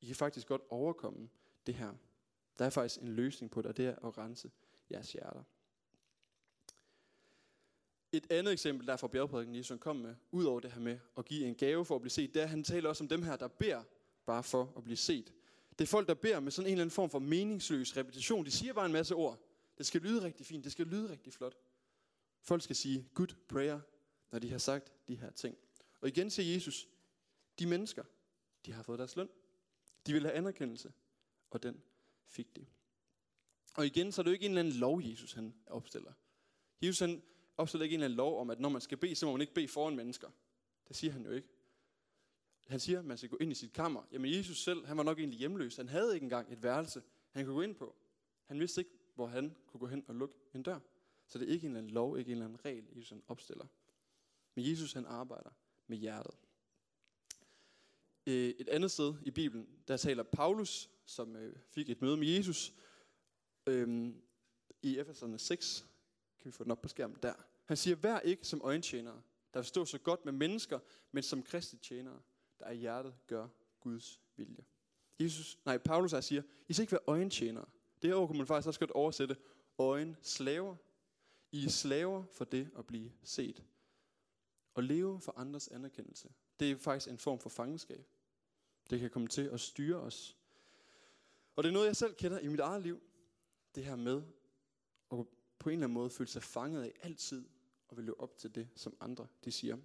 I 0.00 0.06
kan 0.06 0.16
faktisk 0.16 0.46
godt 0.46 0.62
overkomme 0.68 1.28
det 1.66 1.74
her. 1.74 1.94
Der 2.58 2.64
er 2.64 2.70
faktisk 2.70 3.00
en 3.00 3.08
løsning 3.08 3.50
på 3.50 3.62
det, 3.62 3.68
og 3.68 3.76
det 3.76 3.86
er 3.86 4.06
at 4.06 4.18
rense 4.18 4.50
jeres 4.90 5.12
hjerter. 5.12 5.42
Et 8.12 8.32
andet 8.32 8.52
eksempel, 8.52 8.86
der 8.86 8.92
er 8.92 8.96
fra 8.96 9.08
bjergprædiken, 9.08 9.54
Jesus 9.54 9.78
kom 9.80 9.96
med, 9.96 10.14
ud 10.30 10.44
over 10.44 10.60
det 10.60 10.72
her 10.72 10.80
med 10.80 10.98
at 11.16 11.24
give 11.24 11.46
en 11.46 11.54
gave 11.54 11.84
for 11.84 11.94
at 11.94 12.00
blive 12.00 12.10
set, 12.10 12.34
det 12.34 12.40
er, 12.40 12.44
at 12.44 12.50
han 12.50 12.64
taler 12.64 12.88
også 12.88 13.04
om 13.04 13.08
dem 13.08 13.22
her, 13.22 13.36
der 13.36 13.48
beder 13.48 13.82
bare 14.26 14.42
for 14.42 14.72
at 14.76 14.84
blive 14.84 14.96
set. 14.96 15.32
Det 15.78 15.80
er 15.80 15.88
folk, 15.88 16.08
der 16.08 16.14
beder 16.14 16.40
med 16.40 16.52
sådan 16.52 16.66
en 16.66 16.72
eller 16.72 16.82
anden 16.82 16.94
form 16.94 17.10
for 17.10 17.18
meningsløs 17.18 17.96
repetition. 17.96 18.44
De 18.44 18.50
siger 18.50 18.72
bare 18.72 18.86
en 18.86 18.92
masse 18.92 19.14
ord. 19.14 19.38
Det 19.82 19.86
skal 19.86 20.00
lyde 20.00 20.22
rigtig 20.22 20.46
fint, 20.46 20.64
det 20.64 20.72
skal 20.72 20.86
lyde 20.86 21.10
rigtig 21.10 21.32
flot. 21.32 21.56
Folk 22.40 22.62
skal 22.62 22.76
sige 22.76 23.08
good 23.14 23.34
prayer, 23.48 23.80
når 24.30 24.38
de 24.38 24.50
har 24.50 24.58
sagt 24.58 24.92
de 25.08 25.14
her 25.14 25.30
ting. 25.30 25.56
Og 26.00 26.08
igen 26.08 26.30
siger 26.30 26.54
Jesus, 26.54 26.88
de 27.58 27.66
mennesker, 27.66 28.04
de 28.66 28.72
har 28.72 28.82
fået 28.82 28.98
deres 28.98 29.16
løn. 29.16 29.28
De 30.06 30.12
vil 30.12 30.22
have 30.22 30.32
anerkendelse, 30.32 30.92
og 31.50 31.62
den 31.62 31.82
fik 32.26 32.56
de. 32.56 32.66
Og 33.74 33.86
igen, 33.86 34.12
så 34.12 34.20
er 34.20 34.22
det 34.22 34.30
jo 34.30 34.32
ikke 34.32 34.44
en 34.44 34.50
eller 34.50 34.60
anden 34.60 34.74
lov, 34.74 35.02
Jesus 35.02 35.32
han 35.32 35.54
opstiller. 35.66 36.12
Jesus 36.82 36.98
han 37.00 37.22
opstiller 37.56 37.84
ikke 37.84 37.94
en 37.94 38.00
eller 38.00 38.06
anden 38.06 38.16
lov 38.16 38.40
om, 38.40 38.50
at 38.50 38.60
når 38.60 38.68
man 38.68 38.80
skal 38.80 38.98
bede, 38.98 39.14
så 39.14 39.26
må 39.26 39.32
man 39.32 39.40
ikke 39.40 39.54
bede 39.54 39.68
foran 39.68 39.96
mennesker. 39.96 40.30
Det 40.88 40.96
siger 40.96 41.12
han 41.12 41.24
jo 41.24 41.30
ikke. 41.30 41.48
Han 42.66 42.80
siger, 42.80 42.98
at 42.98 43.04
man 43.04 43.18
skal 43.18 43.30
gå 43.30 43.36
ind 43.36 43.52
i 43.52 43.54
sit 43.54 43.72
kammer. 43.72 44.02
Jamen 44.12 44.32
Jesus 44.32 44.62
selv, 44.64 44.86
han 44.86 44.96
var 44.96 45.02
nok 45.02 45.18
egentlig 45.18 45.38
hjemløs. 45.38 45.76
Han 45.76 45.88
havde 45.88 46.14
ikke 46.14 46.24
engang 46.24 46.52
et 46.52 46.62
værelse, 46.62 47.02
han 47.30 47.44
kunne 47.44 47.54
gå 47.54 47.62
ind 47.62 47.74
på. 47.74 47.96
Han 48.46 48.60
vidste 48.60 48.80
ikke, 48.80 48.90
hvor 49.14 49.26
han 49.26 49.54
kunne 49.66 49.80
gå 49.80 49.86
hen 49.86 50.04
og 50.08 50.14
lukke 50.14 50.34
en 50.54 50.62
dør. 50.62 50.78
Så 51.26 51.38
det 51.38 51.48
er 51.48 51.52
ikke 51.52 51.64
en 51.64 51.70
eller 51.70 51.78
anden 51.78 51.94
lov, 51.94 52.18
ikke 52.18 52.28
en 52.28 52.32
eller 52.32 52.44
anden 52.44 52.64
regel, 52.64 52.84
Jesus 52.96 53.10
han 53.10 53.22
opstiller. 53.28 53.66
Men 54.54 54.70
Jesus 54.70 54.92
han 54.92 55.06
arbejder 55.06 55.50
med 55.86 55.98
hjertet. 55.98 56.34
Øh, 58.26 58.48
et 58.48 58.68
andet 58.68 58.90
sted 58.90 59.14
i 59.22 59.30
Bibelen, 59.30 59.68
der 59.88 59.96
taler 59.96 60.22
Paulus, 60.22 60.90
som 61.06 61.36
øh, 61.36 61.56
fik 61.70 61.90
et 61.90 62.02
møde 62.02 62.16
med 62.16 62.26
Jesus, 62.26 62.74
øhm, 63.66 64.22
i 64.82 64.98
Efeserne 64.98 65.38
6, 65.38 65.86
kan 66.40 66.46
vi 66.46 66.52
få 66.52 66.64
den 66.64 66.72
op 66.72 66.82
på 66.82 66.88
skærmen 66.88 67.18
der. 67.22 67.34
Han 67.64 67.76
siger, 67.76 67.96
vær 67.96 68.18
ikke 68.20 68.46
som 68.46 68.60
øjentjenere, 68.64 69.22
der 69.54 69.62
forstår 69.62 69.84
så 69.84 69.98
godt 69.98 70.24
med 70.24 70.32
mennesker, 70.32 70.78
men 71.12 71.22
som 71.22 71.42
kristne 71.42 71.78
tjenere, 71.78 72.20
der 72.58 72.70
i 72.70 72.76
hjertet 72.76 73.14
gør 73.26 73.48
Guds 73.80 74.20
vilje. 74.36 74.64
Jesus, 75.20 75.58
nej, 75.64 75.78
Paulus 75.78 76.14
siger, 76.20 76.42
I 76.68 76.72
skal 76.72 76.82
ikke 76.82 76.92
være 76.92 77.00
øjentjenere. 77.06 77.66
Det 78.02 78.10
her 78.10 78.16
ord 78.16 78.28
kunne 78.28 78.38
man 78.38 78.46
faktisk 78.46 78.68
også 78.68 78.80
godt 78.80 78.90
oversætte, 78.90 79.36
øjenslaver. 79.78 80.76
I 81.52 81.64
er 81.64 81.68
slaver 81.68 82.24
for 82.32 82.44
det 82.44 82.70
at 82.78 82.86
blive 82.86 83.12
set. 83.22 83.64
Og 84.74 84.82
leve 84.82 85.20
for 85.20 85.34
andres 85.36 85.68
anerkendelse. 85.68 86.28
Det 86.60 86.70
er 86.70 86.76
faktisk 86.76 87.08
en 87.08 87.18
form 87.18 87.38
for 87.38 87.48
fangenskab. 87.48 88.06
Det 88.90 89.00
kan 89.00 89.10
komme 89.10 89.28
til 89.28 89.42
at 89.42 89.60
styre 89.60 90.00
os. 90.00 90.36
Og 91.56 91.62
det 91.62 91.68
er 91.68 91.72
noget, 91.72 91.86
jeg 91.86 91.96
selv 91.96 92.14
kender 92.14 92.38
i 92.38 92.48
mit 92.48 92.60
eget 92.60 92.82
liv. 92.82 93.02
Det 93.74 93.84
her 93.84 93.96
med 93.96 94.22
at 95.12 95.26
på 95.58 95.68
en 95.68 95.72
eller 95.72 95.86
anden 95.86 95.94
måde 95.94 96.10
føle 96.10 96.30
sig 96.30 96.42
fanget 96.42 96.82
af 96.82 96.92
altid 97.02 97.44
og 97.88 97.96
vil 97.96 98.04
leve 98.04 98.20
op 98.20 98.38
til 98.38 98.54
det, 98.54 98.68
som 98.76 98.96
andre 99.00 99.26
de 99.44 99.52
siger. 99.52 99.76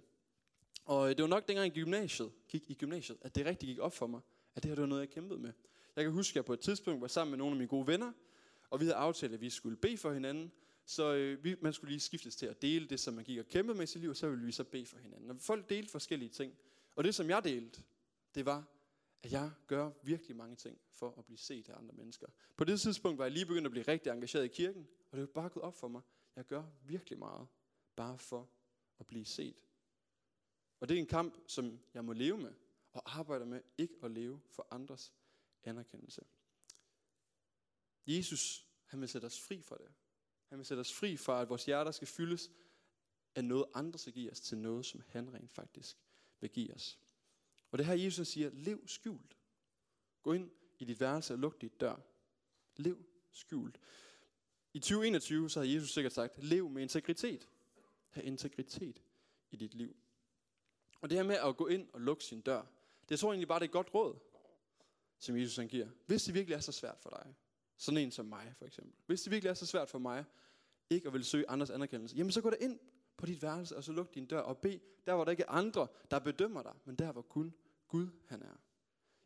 Og 0.84 1.10
øh, 1.10 1.16
det 1.16 1.22
var 1.22 1.28
nok 1.28 1.48
dengang 1.48 1.76
i 1.76 1.80
gymnasiet, 1.80 2.32
gik 2.48 2.70
i 2.70 2.74
gymnasiet, 2.74 3.18
at 3.20 3.34
det 3.34 3.46
rigtig 3.46 3.68
gik 3.68 3.78
op 3.78 3.92
for 3.92 4.06
mig, 4.06 4.20
at 4.54 4.62
det 4.62 4.68
her 4.68 4.74
det 4.74 4.82
var 4.82 4.88
noget, 4.88 5.00
jeg 5.00 5.10
kæmpede 5.10 5.40
med. 5.40 5.52
Jeg 5.98 6.04
kan 6.04 6.12
huske, 6.12 6.32
at 6.32 6.36
jeg 6.36 6.44
på 6.44 6.52
et 6.52 6.60
tidspunkt 6.60 7.00
var 7.00 7.08
sammen 7.08 7.30
med 7.30 7.38
nogle 7.38 7.52
af 7.52 7.56
mine 7.56 7.68
gode 7.68 7.86
venner, 7.86 8.12
og 8.70 8.80
vi 8.80 8.84
havde 8.84 8.96
aftalt, 8.96 9.34
at 9.34 9.40
vi 9.40 9.50
skulle 9.50 9.76
bede 9.76 9.96
for 9.96 10.12
hinanden. 10.12 10.52
Så 10.84 11.14
øh, 11.14 11.44
vi, 11.44 11.56
man 11.60 11.72
skulle 11.72 11.90
lige 11.90 12.00
skiftes 12.00 12.36
til 12.36 12.46
at 12.46 12.62
dele 12.62 12.88
det, 12.88 13.00
som 13.00 13.14
man 13.14 13.24
gik 13.24 13.38
og 13.38 13.48
kæmpede 13.48 13.76
med 13.76 13.84
i 13.84 13.86
sit 13.86 14.00
liv, 14.00 14.10
og 14.10 14.16
så 14.16 14.28
ville 14.28 14.46
vi 14.46 14.52
så 14.52 14.64
bede 14.64 14.86
for 14.86 14.98
hinanden. 14.98 15.30
Og 15.30 15.36
folk 15.40 15.70
delte 15.70 15.90
forskellige 15.90 16.28
ting. 16.28 16.54
Og 16.96 17.04
det, 17.04 17.14
som 17.14 17.30
jeg 17.30 17.44
delte, 17.44 17.82
det 18.34 18.46
var, 18.46 18.64
at 19.22 19.32
jeg 19.32 19.50
gør 19.66 19.90
virkelig 20.02 20.36
mange 20.36 20.56
ting 20.56 20.78
for 20.92 21.14
at 21.18 21.24
blive 21.24 21.38
set 21.38 21.68
af 21.68 21.78
andre 21.78 21.94
mennesker. 21.94 22.26
På 22.56 22.64
det 22.64 22.80
tidspunkt 22.80 23.18
var 23.18 23.24
jeg 23.24 23.32
lige 23.32 23.46
begyndt 23.46 23.66
at 23.66 23.70
blive 23.70 23.84
rigtig 23.88 24.10
engageret 24.10 24.44
i 24.44 24.48
kirken, 24.48 24.88
og 25.10 25.18
det 25.18 25.20
var 25.20 25.42
bare 25.42 25.48
gået 25.48 25.64
op 25.64 25.74
for 25.74 25.88
mig. 25.88 26.02
Jeg 26.36 26.44
gør 26.44 26.64
virkelig 26.86 27.18
meget, 27.18 27.48
bare 27.96 28.18
for 28.18 28.50
at 29.00 29.06
blive 29.06 29.24
set. 29.24 29.56
Og 30.80 30.88
det 30.88 30.94
er 30.94 30.98
en 30.98 31.06
kamp, 31.06 31.34
som 31.46 31.80
jeg 31.94 32.04
må 32.04 32.12
leve 32.12 32.38
med, 32.38 32.52
og 32.92 33.18
arbejder 33.18 33.46
med 33.46 33.60
ikke 33.78 33.94
at 34.02 34.10
leve 34.10 34.40
for 34.50 34.66
andres 34.70 35.12
anerkendelse. 35.64 36.22
Jesus, 38.06 38.66
han 38.84 39.00
vil 39.00 39.08
sætte 39.08 39.26
os 39.26 39.40
fri 39.40 39.62
fra 39.62 39.76
det. 39.76 39.92
Han 40.48 40.58
vil 40.58 40.66
sætte 40.66 40.80
os 40.80 40.92
fri 40.92 41.16
fra, 41.16 41.42
at 41.42 41.48
vores 41.48 41.64
hjerter 41.64 41.90
skal 41.90 42.08
fyldes 42.08 42.50
af 43.34 43.44
noget, 43.44 43.66
andre 43.74 43.98
skal 43.98 44.12
give 44.12 44.30
os, 44.30 44.40
til 44.40 44.58
noget, 44.58 44.86
som 44.86 45.02
han 45.08 45.34
rent 45.34 45.52
faktisk 45.52 45.98
vil 46.40 46.50
give 46.50 46.74
os. 46.74 46.98
Og 47.70 47.78
det 47.78 47.86
her 47.86 47.94
Jesus 47.94 48.28
siger, 48.28 48.50
lev 48.52 48.88
skjult. 48.88 49.36
Gå 50.22 50.32
ind 50.32 50.50
i 50.78 50.84
dit 50.84 51.00
værelse 51.00 51.34
og 51.34 51.38
luk 51.38 51.60
dit 51.60 51.80
dør. 51.80 51.96
Lev 52.76 53.04
skjult. 53.30 53.80
I 54.72 54.78
2021 54.78 55.50
så 55.50 55.60
har 55.60 55.66
Jesus 55.66 55.90
sikkert 55.90 56.12
sagt, 56.12 56.44
lev 56.44 56.68
med 56.68 56.82
integritet. 56.82 57.48
Ha' 58.08 58.20
integritet 58.20 59.02
i 59.50 59.56
dit 59.56 59.74
liv. 59.74 59.96
Og 61.00 61.10
det 61.10 61.18
her 61.18 61.24
med 61.24 61.36
at 61.36 61.56
gå 61.56 61.66
ind 61.66 61.88
og 61.92 62.00
lukke 62.00 62.24
sin 62.24 62.40
dør, 62.40 62.62
det 63.02 63.10
jeg 63.10 63.18
så 63.18 63.26
egentlig 63.26 63.48
bare, 63.48 63.58
det 63.58 63.64
er 63.64 63.68
et 63.68 63.72
godt 63.72 63.94
råd, 63.94 64.18
som 65.18 65.36
Jesus 65.36 65.56
han 65.56 65.68
giver. 65.68 65.88
Hvis 66.06 66.22
det 66.22 66.34
virkelig 66.34 66.54
er 66.54 66.60
så 66.60 66.72
svært 66.72 66.98
for 67.00 67.10
dig, 67.10 67.34
sådan 67.76 67.98
en 67.98 68.10
som 68.10 68.26
mig 68.26 68.54
for 68.58 68.66
eksempel. 68.66 68.94
Hvis 69.06 69.22
det 69.22 69.30
virkelig 69.30 69.50
er 69.50 69.54
så 69.54 69.66
svært 69.66 69.88
for 69.88 69.98
mig, 69.98 70.24
ikke 70.90 71.06
at 71.06 71.12
ville 71.12 71.24
søge 71.24 71.50
andres 71.50 71.70
anerkendelse, 71.70 72.16
jamen 72.16 72.32
så 72.32 72.40
gå 72.40 72.50
da 72.50 72.56
ind 72.60 72.78
på 73.16 73.26
dit 73.26 73.42
værelse, 73.42 73.76
og 73.76 73.84
så 73.84 73.92
luk 73.92 74.14
din 74.14 74.26
dør 74.26 74.40
og 74.40 74.58
bed, 74.58 74.78
der 75.06 75.14
hvor 75.14 75.24
der 75.24 75.30
ikke 75.30 75.42
er 75.42 75.50
andre, 75.50 75.88
der 76.10 76.18
bedømmer 76.18 76.62
dig, 76.62 76.74
men 76.84 76.96
der 76.96 77.12
hvor 77.12 77.22
kun 77.22 77.54
Gud 77.88 78.08
han 78.26 78.42
er. 78.42 78.60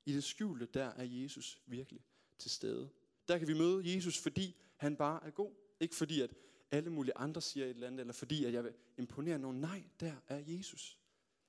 I 0.06 0.12
det 0.12 0.24
skjulte, 0.24 0.66
der 0.66 0.84
er 0.84 1.04
Jesus 1.04 1.62
virkelig 1.66 2.04
til 2.38 2.50
stede. 2.50 2.90
Der 3.28 3.38
kan 3.38 3.48
vi 3.48 3.54
møde 3.54 3.94
Jesus, 3.94 4.18
fordi 4.18 4.56
han 4.76 4.96
bare 4.96 5.26
er 5.26 5.30
god. 5.30 5.52
Ikke 5.80 5.94
fordi, 5.94 6.20
at 6.20 6.34
alle 6.70 6.90
mulige 6.90 7.16
andre 7.16 7.40
siger 7.40 7.66
et 7.66 7.70
eller 7.70 7.86
andet, 7.86 8.00
eller 8.00 8.12
fordi, 8.12 8.44
at 8.44 8.52
jeg 8.52 8.64
vil 8.64 8.74
imponere 8.96 9.38
nogen. 9.38 9.60
Nej, 9.60 9.84
der 10.00 10.14
er 10.28 10.42
Jesus. 10.46 10.98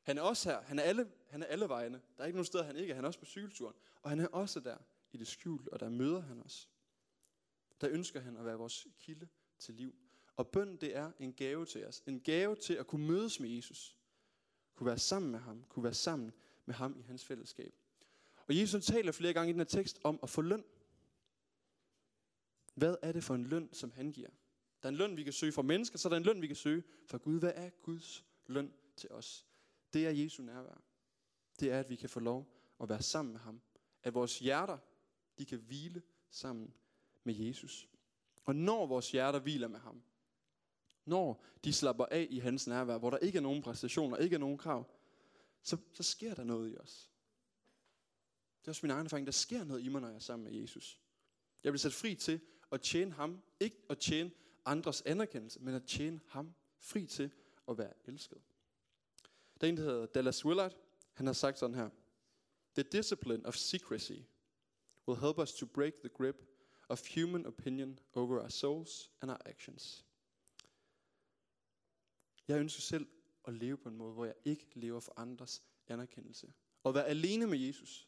Han 0.03 0.17
er 0.17 0.21
også 0.21 0.49
her. 0.49 0.61
Han 0.61 0.79
er 0.79 0.83
alle, 0.83 1.11
han 1.29 1.43
er 1.43 1.47
alle 1.47 1.69
vejene. 1.69 2.01
Der 2.17 2.23
er 2.23 2.27
ikke 2.27 2.37
nogen 2.37 2.45
steder, 2.45 2.63
han 2.63 2.75
ikke 2.75 2.91
er. 2.91 2.95
Han 2.95 3.03
er 3.03 3.07
også 3.07 3.19
på 3.19 3.25
cykelturen. 3.25 3.75
Og 4.01 4.09
han 4.09 4.19
er 4.19 4.27
også 4.27 4.59
der 4.59 4.77
i 5.11 5.17
det 5.17 5.27
skjulte, 5.27 5.73
og 5.73 5.79
der 5.79 5.89
møder 5.89 6.21
han 6.21 6.41
os. 6.41 6.69
Der 7.81 7.89
ønsker 7.89 8.19
han 8.19 8.37
at 8.37 8.45
være 8.45 8.57
vores 8.57 8.87
kilde 8.99 9.27
til 9.59 9.73
liv. 9.73 9.95
Og 10.35 10.47
bøn, 10.47 10.77
det 10.77 10.95
er 10.95 11.11
en 11.19 11.33
gave 11.33 11.65
til 11.65 11.85
os. 11.85 12.03
En 12.07 12.19
gave 12.19 12.55
til 12.55 12.73
at 12.73 12.87
kunne 12.87 13.07
mødes 13.07 13.39
med 13.39 13.49
Jesus. 13.49 13.97
Kunne 14.75 14.87
være 14.87 14.99
sammen 14.99 15.31
med 15.31 15.39
ham. 15.39 15.63
Kunne 15.69 15.83
være 15.83 15.93
sammen 15.93 16.31
med 16.65 16.75
ham 16.75 16.99
i 16.99 17.01
hans 17.01 17.25
fællesskab. 17.25 17.73
Og 18.47 18.57
Jesus 18.57 18.85
taler 18.85 19.11
flere 19.11 19.33
gange 19.33 19.49
i 19.49 19.53
den 19.53 19.59
her 19.59 19.65
tekst 19.65 19.99
om 20.03 20.19
at 20.23 20.29
få 20.29 20.41
løn. 20.41 20.63
Hvad 22.75 22.95
er 23.01 23.11
det 23.11 23.23
for 23.23 23.35
en 23.35 23.45
løn, 23.45 23.69
som 23.73 23.91
han 23.91 24.11
giver? 24.11 24.29
Der 24.81 24.87
er 24.87 24.91
en 24.91 24.95
løn, 24.95 25.17
vi 25.17 25.23
kan 25.23 25.33
søge 25.33 25.51
fra 25.51 25.61
mennesker, 25.61 25.97
så 25.97 26.07
er 26.07 26.09
der 26.09 26.17
en 26.17 26.23
løn, 26.23 26.41
vi 26.41 26.47
kan 26.47 26.55
søge 26.55 26.83
fra 27.05 27.17
Gud. 27.17 27.39
Hvad 27.39 27.51
er 27.55 27.69
Guds 27.69 28.25
løn 28.45 28.73
til 28.95 29.11
os? 29.11 29.45
Det 29.93 30.07
er 30.07 30.09
Jesu 30.09 30.43
nærvær. 30.43 30.81
Det 31.59 31.71
er, 31.71 31.79
at 31.79 31.89
vi 31.89 31.95
kan 31.95 32.09
få 32.09 32.19
lov 32.19 32.53
at 32.79 32.89
være 32.89 33.01
sammen 33.01 33.31
med 33.31 33.41
ham. 33.41 33.61
At 34.03 34.13
vores 34.13 34.39
hjerter, 34.39 34.77
de 35.37 35.45
kan 35.45 35.59
hvile 35.59 36.01
sammen 36.29 36.73
med 37.23 37.35
Jesus. 37.35 37.89
Og 38.43 38.55
når 38.55 38.85
vores 38.85 39.11
hjerter 39.11 39.39
hviler 39.39 39.67
med 39.67 39.79
ham, 39.79 40.03
når 41.05 41.43
de 41.63 41.73
slapper 41.73 42.05
af 42.05 42.27
i 42.29 42.39
hans 42.39 42.67
nærvær, 42.67 42.97
hvor 42.97 43.09
der 43.09 43.17
ikke 43.17 43.37
er 43.37 43.41
nogen 43.41 43.61
præstationer, 43.61 44.17
ikke 44.17 44.33
er 44.33 44.39
nogen 44.39 44.57
krav, 44.57 44.91
så, 45.61 45.77
så 45.93 46.03
sker 46.03 46.33
der 46.33 46.43
noget 46.43 46.71
i 46.71 46.77
os. 46.77 47.11
Det 48.61 48.67
er 48.67 48.71
også 48.71 48.85
min 48.85 48.91
egen 48.91 49.05
erfaring. 49.05 49.27
Der 49.27 49.31
sker 49.31 49.63
noget 49.63 49.83
i 49.83 49.89
mig, 49.89 50.01
når 50.01 50.07
jeg 50.07 50.15
er 50.15 50.19
sammen 50.19 50.43
med 50.43 50.61
Jesus. 50.61 50.99
Jeg 51.63 51.71
bliver 51.71 51.79
sat 51.79 51.93
fri 51.93 52.15
til 52.15 52.41
at 52.71 52.81
tjene 52.81 53.11
ham. 53.11 53.41
Ikke 53.59 53.77
at 53.89 53.97
tjene 53.97 54.31
andres 54.65 55.01
anerkendelse, 55.01 55.59
men 55.59 55.75
at 55.75 55.83
tjene 55.83 56.19
ham. 56.27 56.53
Fri 56.77 57.05
til 57.05 57.31
at 57.69 57.77
være 57.77 57.93
elsket. 58.05 58.41
Der 59.63 59.67
er 59.67 59.71
en, 59.71 59.77
der 59.77 59.83
hedder 59.83 60.05
Dallas 60.05 60.45
Willard. 60.45 60.75
Han 61.13 61.25
har 61.25 61.33
sagt 61.33 61.59
sådan 61.59 61.75
her. 61.75 61.89
The 62.75 62.83
discipline 62.83 63.45
of 63.45 63.55
secrecy 63.55 64.19
will 65.07 65.19
help 65.19 65.37
us 65.37 65.53
to 65.53 65.65
break 65.65 65.93
the 65.93 66.09
grip 66.09 66.35
of 66.89 67.01
human 67.15 67.45
opinion 67.45 67.99
over 68.13 68.41
our 68.41 68.49
souls 68.49 69.11
and 69.21 69.31
our 69.31 69.41
actions. 69.45 70.05
Jeg 72.47 72.59
ønsker 72.59 72.81
selv 72.81 73.07
at 73.47 73.53
leve 73.53 73.77
på 73.77 73.89
en 73.89 73.95
måde, 73.95 74.13
hvor 74.13 74.25
jeg 74.25 74.35
ikke 74.45 74.67
lever 74.73 74.99
for 74.99 75.13
andres 75.17 75.61
anerkendelse. 75.87 76.53
Og 76.83 76.93
være 76.93 77.05
alene 77.05 77.47
med 77.47 77.57
Jesus, 77.59 78.07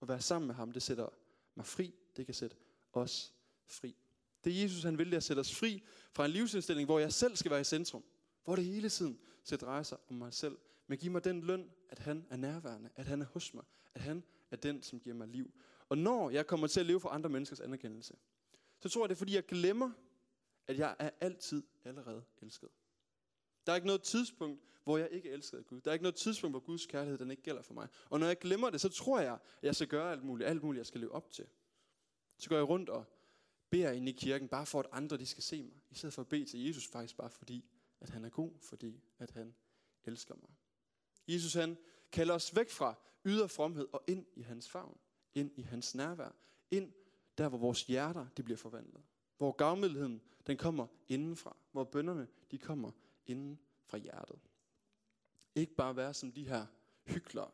og 0.00 0.08
være 0.08 0.20
sammen 0.20 0.46
med 0.46 0.54
ham, 0.54 0.72
det 0.72 0.82
sætter 0.82 1.08
mig 1.54 1.66
fri. 1.66 1.94
Det 2.16 2.26
kan 2.26 2.34
sætte 2.34 2.56
os 2.92 3.34
fri. 3.66 3.96
Det 4.44 4.62
Jesus, 4.62 4.82
han 4.82 4.98
vil, 4.98 5.10
det 5.10 5.16
at 5.16 5.24
sætte 5.24 5.40
os 5.40 5.54
fri 5.54 5.82
fra 6.12 6.24
en 6.24 6.30
livsindstilling, 6.30 6.86
hvor 6.86 6.98
jeg 6.98 7.12
selv 7.12 7.36
skal 7.36 7.50
være 7.50 7.60
i 7.60 7.64
centrum. 7.64 8.04
Hvor 8.44 8.56
det 8.56 8.64
hele 8.64 8.88
tiden 8.88 9.20
skal 9.44 9.58
dreje 9.58 9.84
sig 9.84 9.98
om 10.08 10.16
mig 10.16 10.34
selv. 10.34 10.58
Men 10.90 10.98
giv 10.98 11.10
mig 11.10 11.24
den 11.24 11.40
løn, 11.40 11.70
at 11.88 11.98
han 11.98 12.26
er 12.30 12.36
nærværende, 12.36 12.90
at 12.96 13.06
han 13.06 13.22
er 13.22 13.26
hos 13.26 13.54
mig, 13.54 13.64
at 13.94 14.00
han 14.00 14.24
er 14.50 14.56
den, 14.56 14.82
som 14.82 15.00
giver 15.00 15.16
mig 15.16 15.28
liv. 15.28 15.54
Og 15.88 15.98
når 15.98 16.30
jeg 16.30 16.46
kommer 16.46 16.66
til 16.66 16.80
at 16.80 16.86
leve 16.86 17.00
for 17.00 17.08
andre 17.08 17.30
menneskers 17.30 17.60
anerkendelse, 17.60 18.14
så 18.80 18.88
tror 18.88 19.02
jeg, 19.02 19.08
det 19.08 19.14
er, 19.14 19.18
fordi 19.18 19.34
jeg 19.34 19.46
glemmer, 19.46 19.90
at 20.66 20.78
jeg 20.78 20.96
er 20.98 21.10
altid 21.20 21.62
allerede 21.84 22.24
elsket. 22.42 22.68
Der 23.66 23.72
er 23.72 23.76
ikke 23.76 23.86
noget 23.86 24.02
tidspunkt, 24.02 24.62
hvor 24.84 24.98
jeg 24.98 25.08
ikke 25.10 25.30
elsker 25.30 25.62
Gud. 25.62 25.80
Der 25.80 25.90
er 25.90 25.92
ikke 25.92 26.02
noget 26.02 26.14
tidspunkt, 26.14 26.52
hvor 26.52 26.60
Guds 26.60 26.86
kærlighed 26.86 27.18
den 27.18 27.30
ikke 27.30 27.42
gælder 27.42 27.62
for 27.62 27.74
mig. 27.74 27.88
Og 28.08 28.20
når 28.20 28.26
jeg 28.26 28.38
glemmer 28.38 28.70
det, 28.70 28.80
så 28.80 28.88
tror 28.88 29.20
jeg, 29.20 29.32
at 29.32 29.62
jeg 29.62 29.74
skal 29.74 29.88
gøre 29.88 30.12
alt 30.12 30.24
muligt, 30.24 30.48
alt 30.48 30.62
muligt, 30.62 30.78
jeg 30.78 30.86
skal 30.86 31.00
leve 31.00 31.12
op 31.12 31.30
til. 31.30 31.46
Så 32.38 32.48
går 32.48 32.56
jeg 32.56 32.68
rundt 32.68 32.88
og 32.88 33.04
beder 33.70 33.90
ind 33.90 34.08
i 34.08 34.12
kirken, 34.12 34.48
bare 34.48 34.66
for 34.66 34.80
at 34.80 34.86
andre 34.92 35.16
de 35.16 35.26
skal 35.26 35.42
se 35.42 35.62
mig. 35.62 35.82
I 35.90 35.94
stedet 35.94 36.14
for 36.14 36.22
at 36.22 36.28
bede 36.28 36.44
til 36.44 36.66
Jesus 36.66 36.86
faktisk 36.86 37.16
bare 37.16 37.30
fordi, 37.30 37.64
at 38.00 38.10
han 38.10 38.24
er 38.24 38.30
god, 38.30 38.52
fordi 38.60 39.02
at 39.18 39.30
han 39.30 39.54
elsker 40.04 40.34
mig. 40.34 40.50
Jesus 41.28 41.54
han 41.54 41.76
kalder 42.12 42.34
os 42.34 42.56
væk 42.56 42.70
fra 42.70 42.94
ydre 43.24 43.48
fromhed 43.48 43.88
og 43.92 44.04
ind 44.06 44.26
i 44.34 44.42
hans 44.42 44.68
favn. 44.68 44.98
Ind 45.34 45.50
i 45.56 45.62
hans 45.62 45.94
nærvær. 45.94 46.36
Ind 46.70 46.92
der, 47.38 47.48
hvor 47.48 47.58
vores 47.58 47.82
hjerter 47.82 48.26
de 48.36 48.42
bliver 48.42 48.56
forvandlet. 48.56 49.02
Hvor 49.36 49.52
gavmildheden 49.52 50.22
den 50.46 50.56
kommer 50.56 50.86
indenfra. 51.08 51.56
Hvor 51.72 51.84
bønderne 51.84 52.28
de 52.50 52.58
kommer 52.58 52.90
inden 53.26 53.58
fra 53.86 53.98
hjertet. 53.98 54.38
Ikke 55.54 55.74
bare 55.74 55.96
være 55.96 56.14
som 56.14 56.32
de 56.32 56.48
her 56.48 56.66
hyklere, 57.06 57.50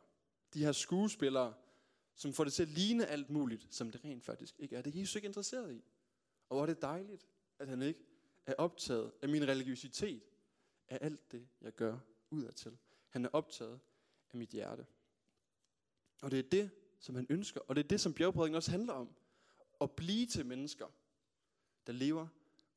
de 0.55 0.65
her 0.65 0.73
skuespillere, 0.73 1.55
som 2.15 2.33
får 2.33 2.45
det 2.45 2.53
til 2.53 2.63
at 2.63 2.69
ligne 2.69 3.07
alt 3.07 3.31
muligt, 3.31 3.75
som 3.75 3.91
det 3.91 4.05
rent 4.05 4.25
faktisk 4.25 4.55
ikke 4.59 4.77
er. 4.77 4.83
Det 4.83 4.95
er 4.95 5.01
Jesus 5.01 5.17
ikke 5.17 5.27
interesseret 5.27 5.75
i. 5.75 5.85
Og 6.49 6.57
hvor 6.57 6.63
er 6.63 6.67
det 6.67 6.83
dejligt, 6.83 7.27
at 7.59 7.69
han 7.69 7.83
ikke 7.83 8.05
er 8.47 8.55
optaget 8.59 9.13
af 9.23 9.29
min 9.29 9.49
religiøsitet, 9.49 10.23
af 10.89 10.99
alt 11.01 11.33
det, 11.33 11.49
jeg 11.61 11.73
gør 11.73 11.99
udadtil. 12.31 12.79
Han 13.17 13.25
er 13.25 13.29
optaget 13.33 13.81
af 14.31 14.39
mit 14.39 14.49
hjerte. 14.49 14.87
Og 16.23 16.31
det 16.31 16.39
er 16.39 16.43
det, 16.43 16.71
som 16.99 17.15
han 17.15 17.27
ønsker, 17.31 17.61
og 17.61 17.77
det 17.77 17.85
er 17.85 17.89
det, 17.89 18.01
som 18.01 18.15
bjergprædiken 18.15 18.55
også 18.55 18.71
handler 18.71 18.93
om. 18.93 19.15
At 19.81 19.91
blive 19.91 20.27
til 20.27 20.47
mennesker, 20.47 20.87
der 21.87 21.93
lever 21.93 22.29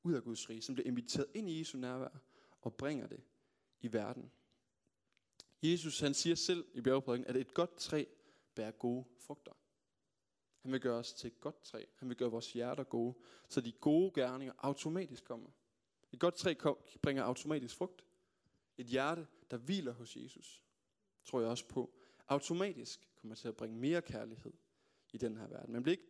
ud 0.04 0.14
af 0.14 0.24
Guds 0.24 0.50
rige, 0.50 0.62
som 0.62 0.76
bliver 0.76 0.88
inviteret 0.88 1.28
ind 1.34 1.50
i 1.50 1.60
Jesu 1.60 1.78
nærvær, 1.78 2.10
og 2.62 2.74
bringer 2.74 3.08
det 3.08 3.24
i 3.82 3.94
verden. 3.94 4.32
Jesus 5.64 6.00
han 6.00 6.14
siger 6.14 6.36
selv 6.36 6.66
i 6.74 6.82
bjergprædiken, 6.82 7.28
at 7.28 7.36
et 7.36 7.54
godt 7.54 7.78
træ 7.78 8.06
bærer 8.56 8.72
gode 8.72 9.06
frugter. 9.18 9.54
Han 10.62 10.72
vil 10.72 10.82
gøre 10.82 10.98
os 10.98 11.14
til 11.14 11.28
et 11.28 11.40
godt 11.40 11.64
træ. 11.64 11.86
Han 11.96 12.10
vil 12.10 12.18
gøre 12.18 12.32
vores 12.32 12.54
hjerter 12.54 12.84
gode, 12.84 13.18
så 13.50 13.62
de 13.62 13.72
gode 13.72 14.12
gerninger 14.14 14.54
automatisk 14.58 15.24
kommer. 15.24 15.50
Et 16.12 16.20
godt 16.20 16.36
træ 16.36 16.56
bringer 17.02 17.24
automatisk 17.24 17.76
frugt. 17.76 18.06
Et 18.78 18.86
hjerte, 18.86 19.28
der 19.52 19.58
hviler 19.58 19.92
hos 19.94 20.16
Jesus, 20.16 20.64
tror 21.26 21.40
jeg 21.40 21.50
også 21.50 21.68
på, 21.68 21.94
automatisk 22.28 23.10
kommer 23.16 23.36
til 23.36 23.48
at 23.48 23.58
bringe 23.58 23.78
mere 23.78 24.02
kærlighed 24.02 24.54
i 25.14 25.18
den 25.18 25.38
her 25.38 25.48
verden. 25.48 25.74
Man 25.74 25.84
bliver 25.84 25.98
ikke 25.98 26.10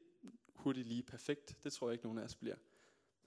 hurtigt 0.55 0.87
lige 0.87 1.03
perfekt. 1.03 1.63
Det 1.63 1.73
tror 1.73 1.87
jeg 1.87 1.93
ikke, 1.93 2.05
nogen 2.05 2.17
af 2.17 2.23
os 2.23 2.35
bliver. 2.35 2.55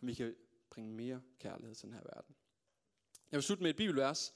Men 0.01 0.09
vi 0.09 0.15
kan 0.15 0.37
bringe 0.71 0.93
mere 0.93 1.23
kærlighed 1.39 1.75
til 1.75 1.87
den 1.87 1.95
her 1.95 2.03
verden. 2.03 2.37
Jeg 3.31 3.37
vil 3.37 3.43
slutte 3.43 3.63
med 3.63 3.71
et 3.71 3.77
bibelvers, 3.77 4.35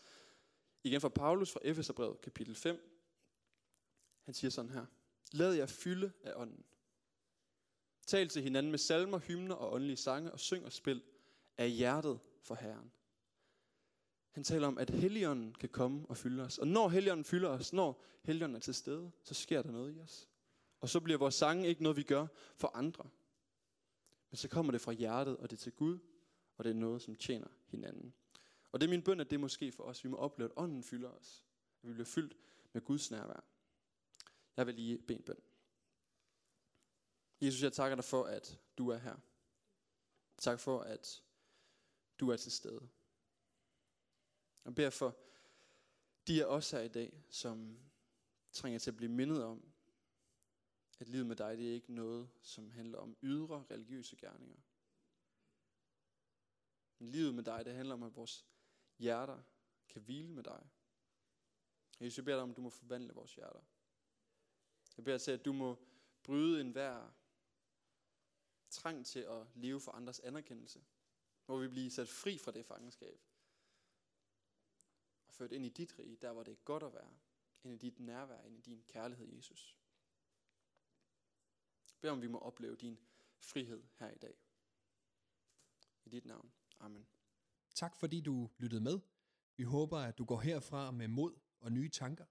igen 0.84 1.00
fra 1.00 1.08
Paulus 1.08 1.52
fra 1.52 1.60
Efeserbrevet, 1.64 2.20
kapitel 2.20 2.54
5. 2.54 2.96
Han 4.22 4.34
siger 4.34 4.50
sådan 4.50 4.70
her. 4.70 4.86
Lad 5.32 5.54
jer 5.54 5.66
fylde 5.66 6.12
af 6.22 6.32
ånden. 6.36 6.64
Tal 8.06 8.28
til 8.28 8.42
hinanden 8.42 8.70
med 8.70 8.78
salmer, 8.78 9.18
hymner 9.18 9.54
og 9.54 9.72
åndelige 9.72 9.96
sange, 9.96 10.32
og 10.32 10.40
syng 10.40 10.64
og 10.64 10.72
spil 10.72 11.02
af 11.58 11.70
hjertet 11.70 12.20
for 12.42 12.54
Herren. 12.54 12.92
Han 14.36 14.44
taler 14.44 14.66
om, 14.66 14.78
at 14.78 14.90
Helligånden 14.90 15.54
kan 15.54 15.68
komme 15.68 16.06
og 16.08 16.16
fylde 16.16 16.42
os. 16.42 16.58
Og 16.58 16.68
når 16.68 16.88
Helligånden 16.88 17.24
fylder 17.24 17.48
os, 17.48 17.72
når 17.72 18.02
Helligånden 18.22 18.56
er 18.56 18.60
til 18.60 18.74
stede, 18.74 19.10
så 19.22 19.34
sker 19.34 19.62
der 19.62 19.70
noget 19.70 19.96
i 19.96 20.00
os. 20.00 20.28
Og 20.80 20.88
så 20.88 21.00
bliver 21.00 21.18
vores 21.18 21.34
sange 21.34 21.68
ikke 21.68 21.82
noget, 21.82 21.96
vi 21.96 22.02
gør 22.02 22.26
for 22.56 22.68
andre. 22.68 23.10
Men 24.30 24.36
så 24.36 24.48
kommer 24.48 24.72
det 24.72 24.80
fra 24.80 24.92
hjertet, 24.92 25.36
og 25.36 25.50
det 25.50 25.56
er 25.56 25.60
til 25.60 25.72
Gud, 25.72 25.98
og 26.56 26.64
det 26.64 26.70
er 26.70 26.74
noget, 26.74 27.02
som 27.02 27.14
tjener 27.14 27.48
hinanden. 27.66 28.14
Og 28.72 28.80
det 28.80 28.86
er 28.86 28.90
min 28.90 29.02
bøn, 29.02 29.20
at 29.20 29.30
det 29.30 29.40
måske 29.40 29.72
for 29.72 29.82
os. 29.82 30.04
Vi 30.04 30.08
må 30.08 30.16
opleve, 30.16 30.50
at 30.50 30.56
ånden 30.56 30.82
fylder 30.82 31.10
os. 31.10 31.44
At 31.82 31.88
vi 31.88 31.92
bliver 31.92 32.06
fyldt 32.06 32.36
med 32.72 32.82
Guds 32.82 33.10
nærvær. 33.10 33.44
Jeg 34.56 34.66
vil 34.66 34.74
lige 34.74 34.98
bede 34.98 35.18
en 35.18 35.24
bøn. 35.24 35.40
Jesus, 37.40 37.62
jeg 37.62 37.72
takker 37.72 37.96
dig 37.96 38.04
for, 38.04 38.24
at 38.24 38.58
du 38.78 38.88
er 38.88 38.98
her. 38.98 39.16
Tak 40.38 40.60
for, 40.60 40.80
at 40.80 41.22
du 42.20 42.30
er 42.30 42.36
til 42.36 42.52
stede. 42.52 42.88
Og 44.66 44.74
beder 44.74 44.90
for 44.90 45.16
de 46.26 46.44
af 46.44 46.48
os 46.48 46.70
her 46.70 46.80
i 46.80 46.88
dag, 46.88 47.24
som 47.30 47.78
trænger 48.52 48.78
til 48.78 48.90
at 48.90 48.96
blive 48.96 49.12
mindet 49.12 49.44
om, 49.44 49.72
at 50.98 51.08
livet 51.08 51.26
med 51.26 51.36
dig, 51.36 51.58
det 51.58 51.68
er 51.68 51.74
ikke 51.74 51.94
noget, 51.94 52.30
som 52.42 52.70
handler 52.70 52.98
om 52.98 53.16
ydre 53.22 53.66
religiøse 53.70 54.16
gerninger. 54.16 54.56
Men 56.98 57.08
livet 57.08 57.34
med 57.34 57.44
dig, 57.44 57.64
det 57.64 57.74
handler 57.74 57.94
om, 57.94 58.02
at 58.02 58.16
vores 58.16 58.46
hjerter 58.98 59.42
kan 59.88 60.02
hvile 60.02 60.30
med 60.30 60.42
dig. 60.42 60.68
Jesus, 62.00 62.16
jeg 62.16 62.24
beder 62.24 62.36
dig 62.36 62.42
om, 62.42 62.50
at 62.50 62.56
du 62.56 62.62
må 62.62 62.70
forvandle 62.70 63.14
vores 63.14 63.34
hjerter. 63.34 63.60
Jeg 64.96 65.04
beder 65.04 65.18
til, 65.18 65.30
at 65.30 65.44
du 65.44 65.52
må 65.52 65.78
bryde 66.22 66.60
enhver 66.60 67.12
trang 68.70 69.06
til 69.06 69.20
at 69.20 69.46
leve 69.54 69.80
for 69.80 69.92
andres 69.92 70.20
anerkendelse. 70.20 70.84
Hvor 71.44 71.58
vi 71.58 71.68
bliver 71.68 71.90
sat 71.90 72.08
fri 72.08 72.38
fra 72.38 72.52
det 72.52 72.66
fangenskab. 72.66 73.20
Ført 75.38 75.52
ind 75.52 75.66
i 75.66 75.68
dit 75.68 75.98
rige, 75.98 76.16
der 76.16 76.32
hvor 76.32 76.42
det 76.42 76.52
er 76.52 76.64
godt 76.64 76.82
at 76.82 76.92
være. 76.92 77.10
Ind 77.64 77.74
i 77.74 77.76
dit 77.76 78.00
nærvær, 78.00 78.42
ind 78.42 78.58
i 78.58 78.60
din 78.60 78.82
kærlighed, 78.88 79.26
Jesus. 79.26 79.76
Bed 82.00 82.10
om, 82.10 82.22
vi 82.22 82.26
må 82.26 82.38
opleve 82.38 82.76
din 82.76 82.98
frihed 83.38 83.82
her 83.98 84.10
i 84.10 84.18
dag. 84.18 84.34
I 86.04 86.08
dit 86.08 86.24
navn. 86.24 86.52
Amen. 86.80 87.06
Tak 87.74 87.96
fordi 87.96 88.20
du 88.20 88.50
lyttede 88.58 88.80
med. 88.80 89.00
Vi 89.56 89.64
håber, 89.64 89.98
at 89.98 90.18
du 90.18 90.24
går 90.24 90.40
herfra 90.40 90.90
med 90.90 91.08
mod 91.08 91.34
og 91.60 91.72
nye 91.72 91.88
tanker. 91.88 92.24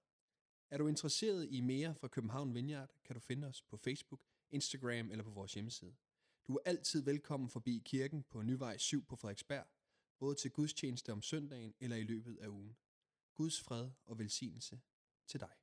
Er 0.70 0.78
du 0.78 0.88
interesseret 0.88 1.48
i 1.50 1.60
mere 1.60 1.94
fra 1.94 2.08
København 2.08 2.54
Vineyard, 2.54 2.90
kan 3.04 3.14
du 3.14 3.20
finde 3.20 3.46
os 3.46 3.62
på 3.62 3.76
Facebook, 3.76 4.20
Instagram 4.50 5.10
eller 5.10 5.24
på 5.24 5.30
vores 5.30 5.54
hjemmeside. 5.54 5.94
Du 6.46 6.54
er 6.54 6.60
altid 6.64 7.02
velkommen 7.02 7.48
forbi 7.48 7.82
kirken 7.84 8.22
på 8.22 8.42
Nyvej 8.42 8.76
7 8.76 9.04
på 9.04 9.16
Frederiksberg, 9.16 9.66
både 10.18 10.34
til 10.34 10.50
gudstjeneste 10.50 11.12
om 11.12 11.22
søndagen 11.22 11.74
eller 11.80 11.96
i 11.96 12.02
løbet 12.02 12.38
af 12.38 12.48
ugen. 12.48 12.76
Guds 13.36 13.60
fred 13.60 13.90
og 14.04 14.18
velsignelse 14.18 14.80
til 15.26 15.40
dig. 15.40 15.56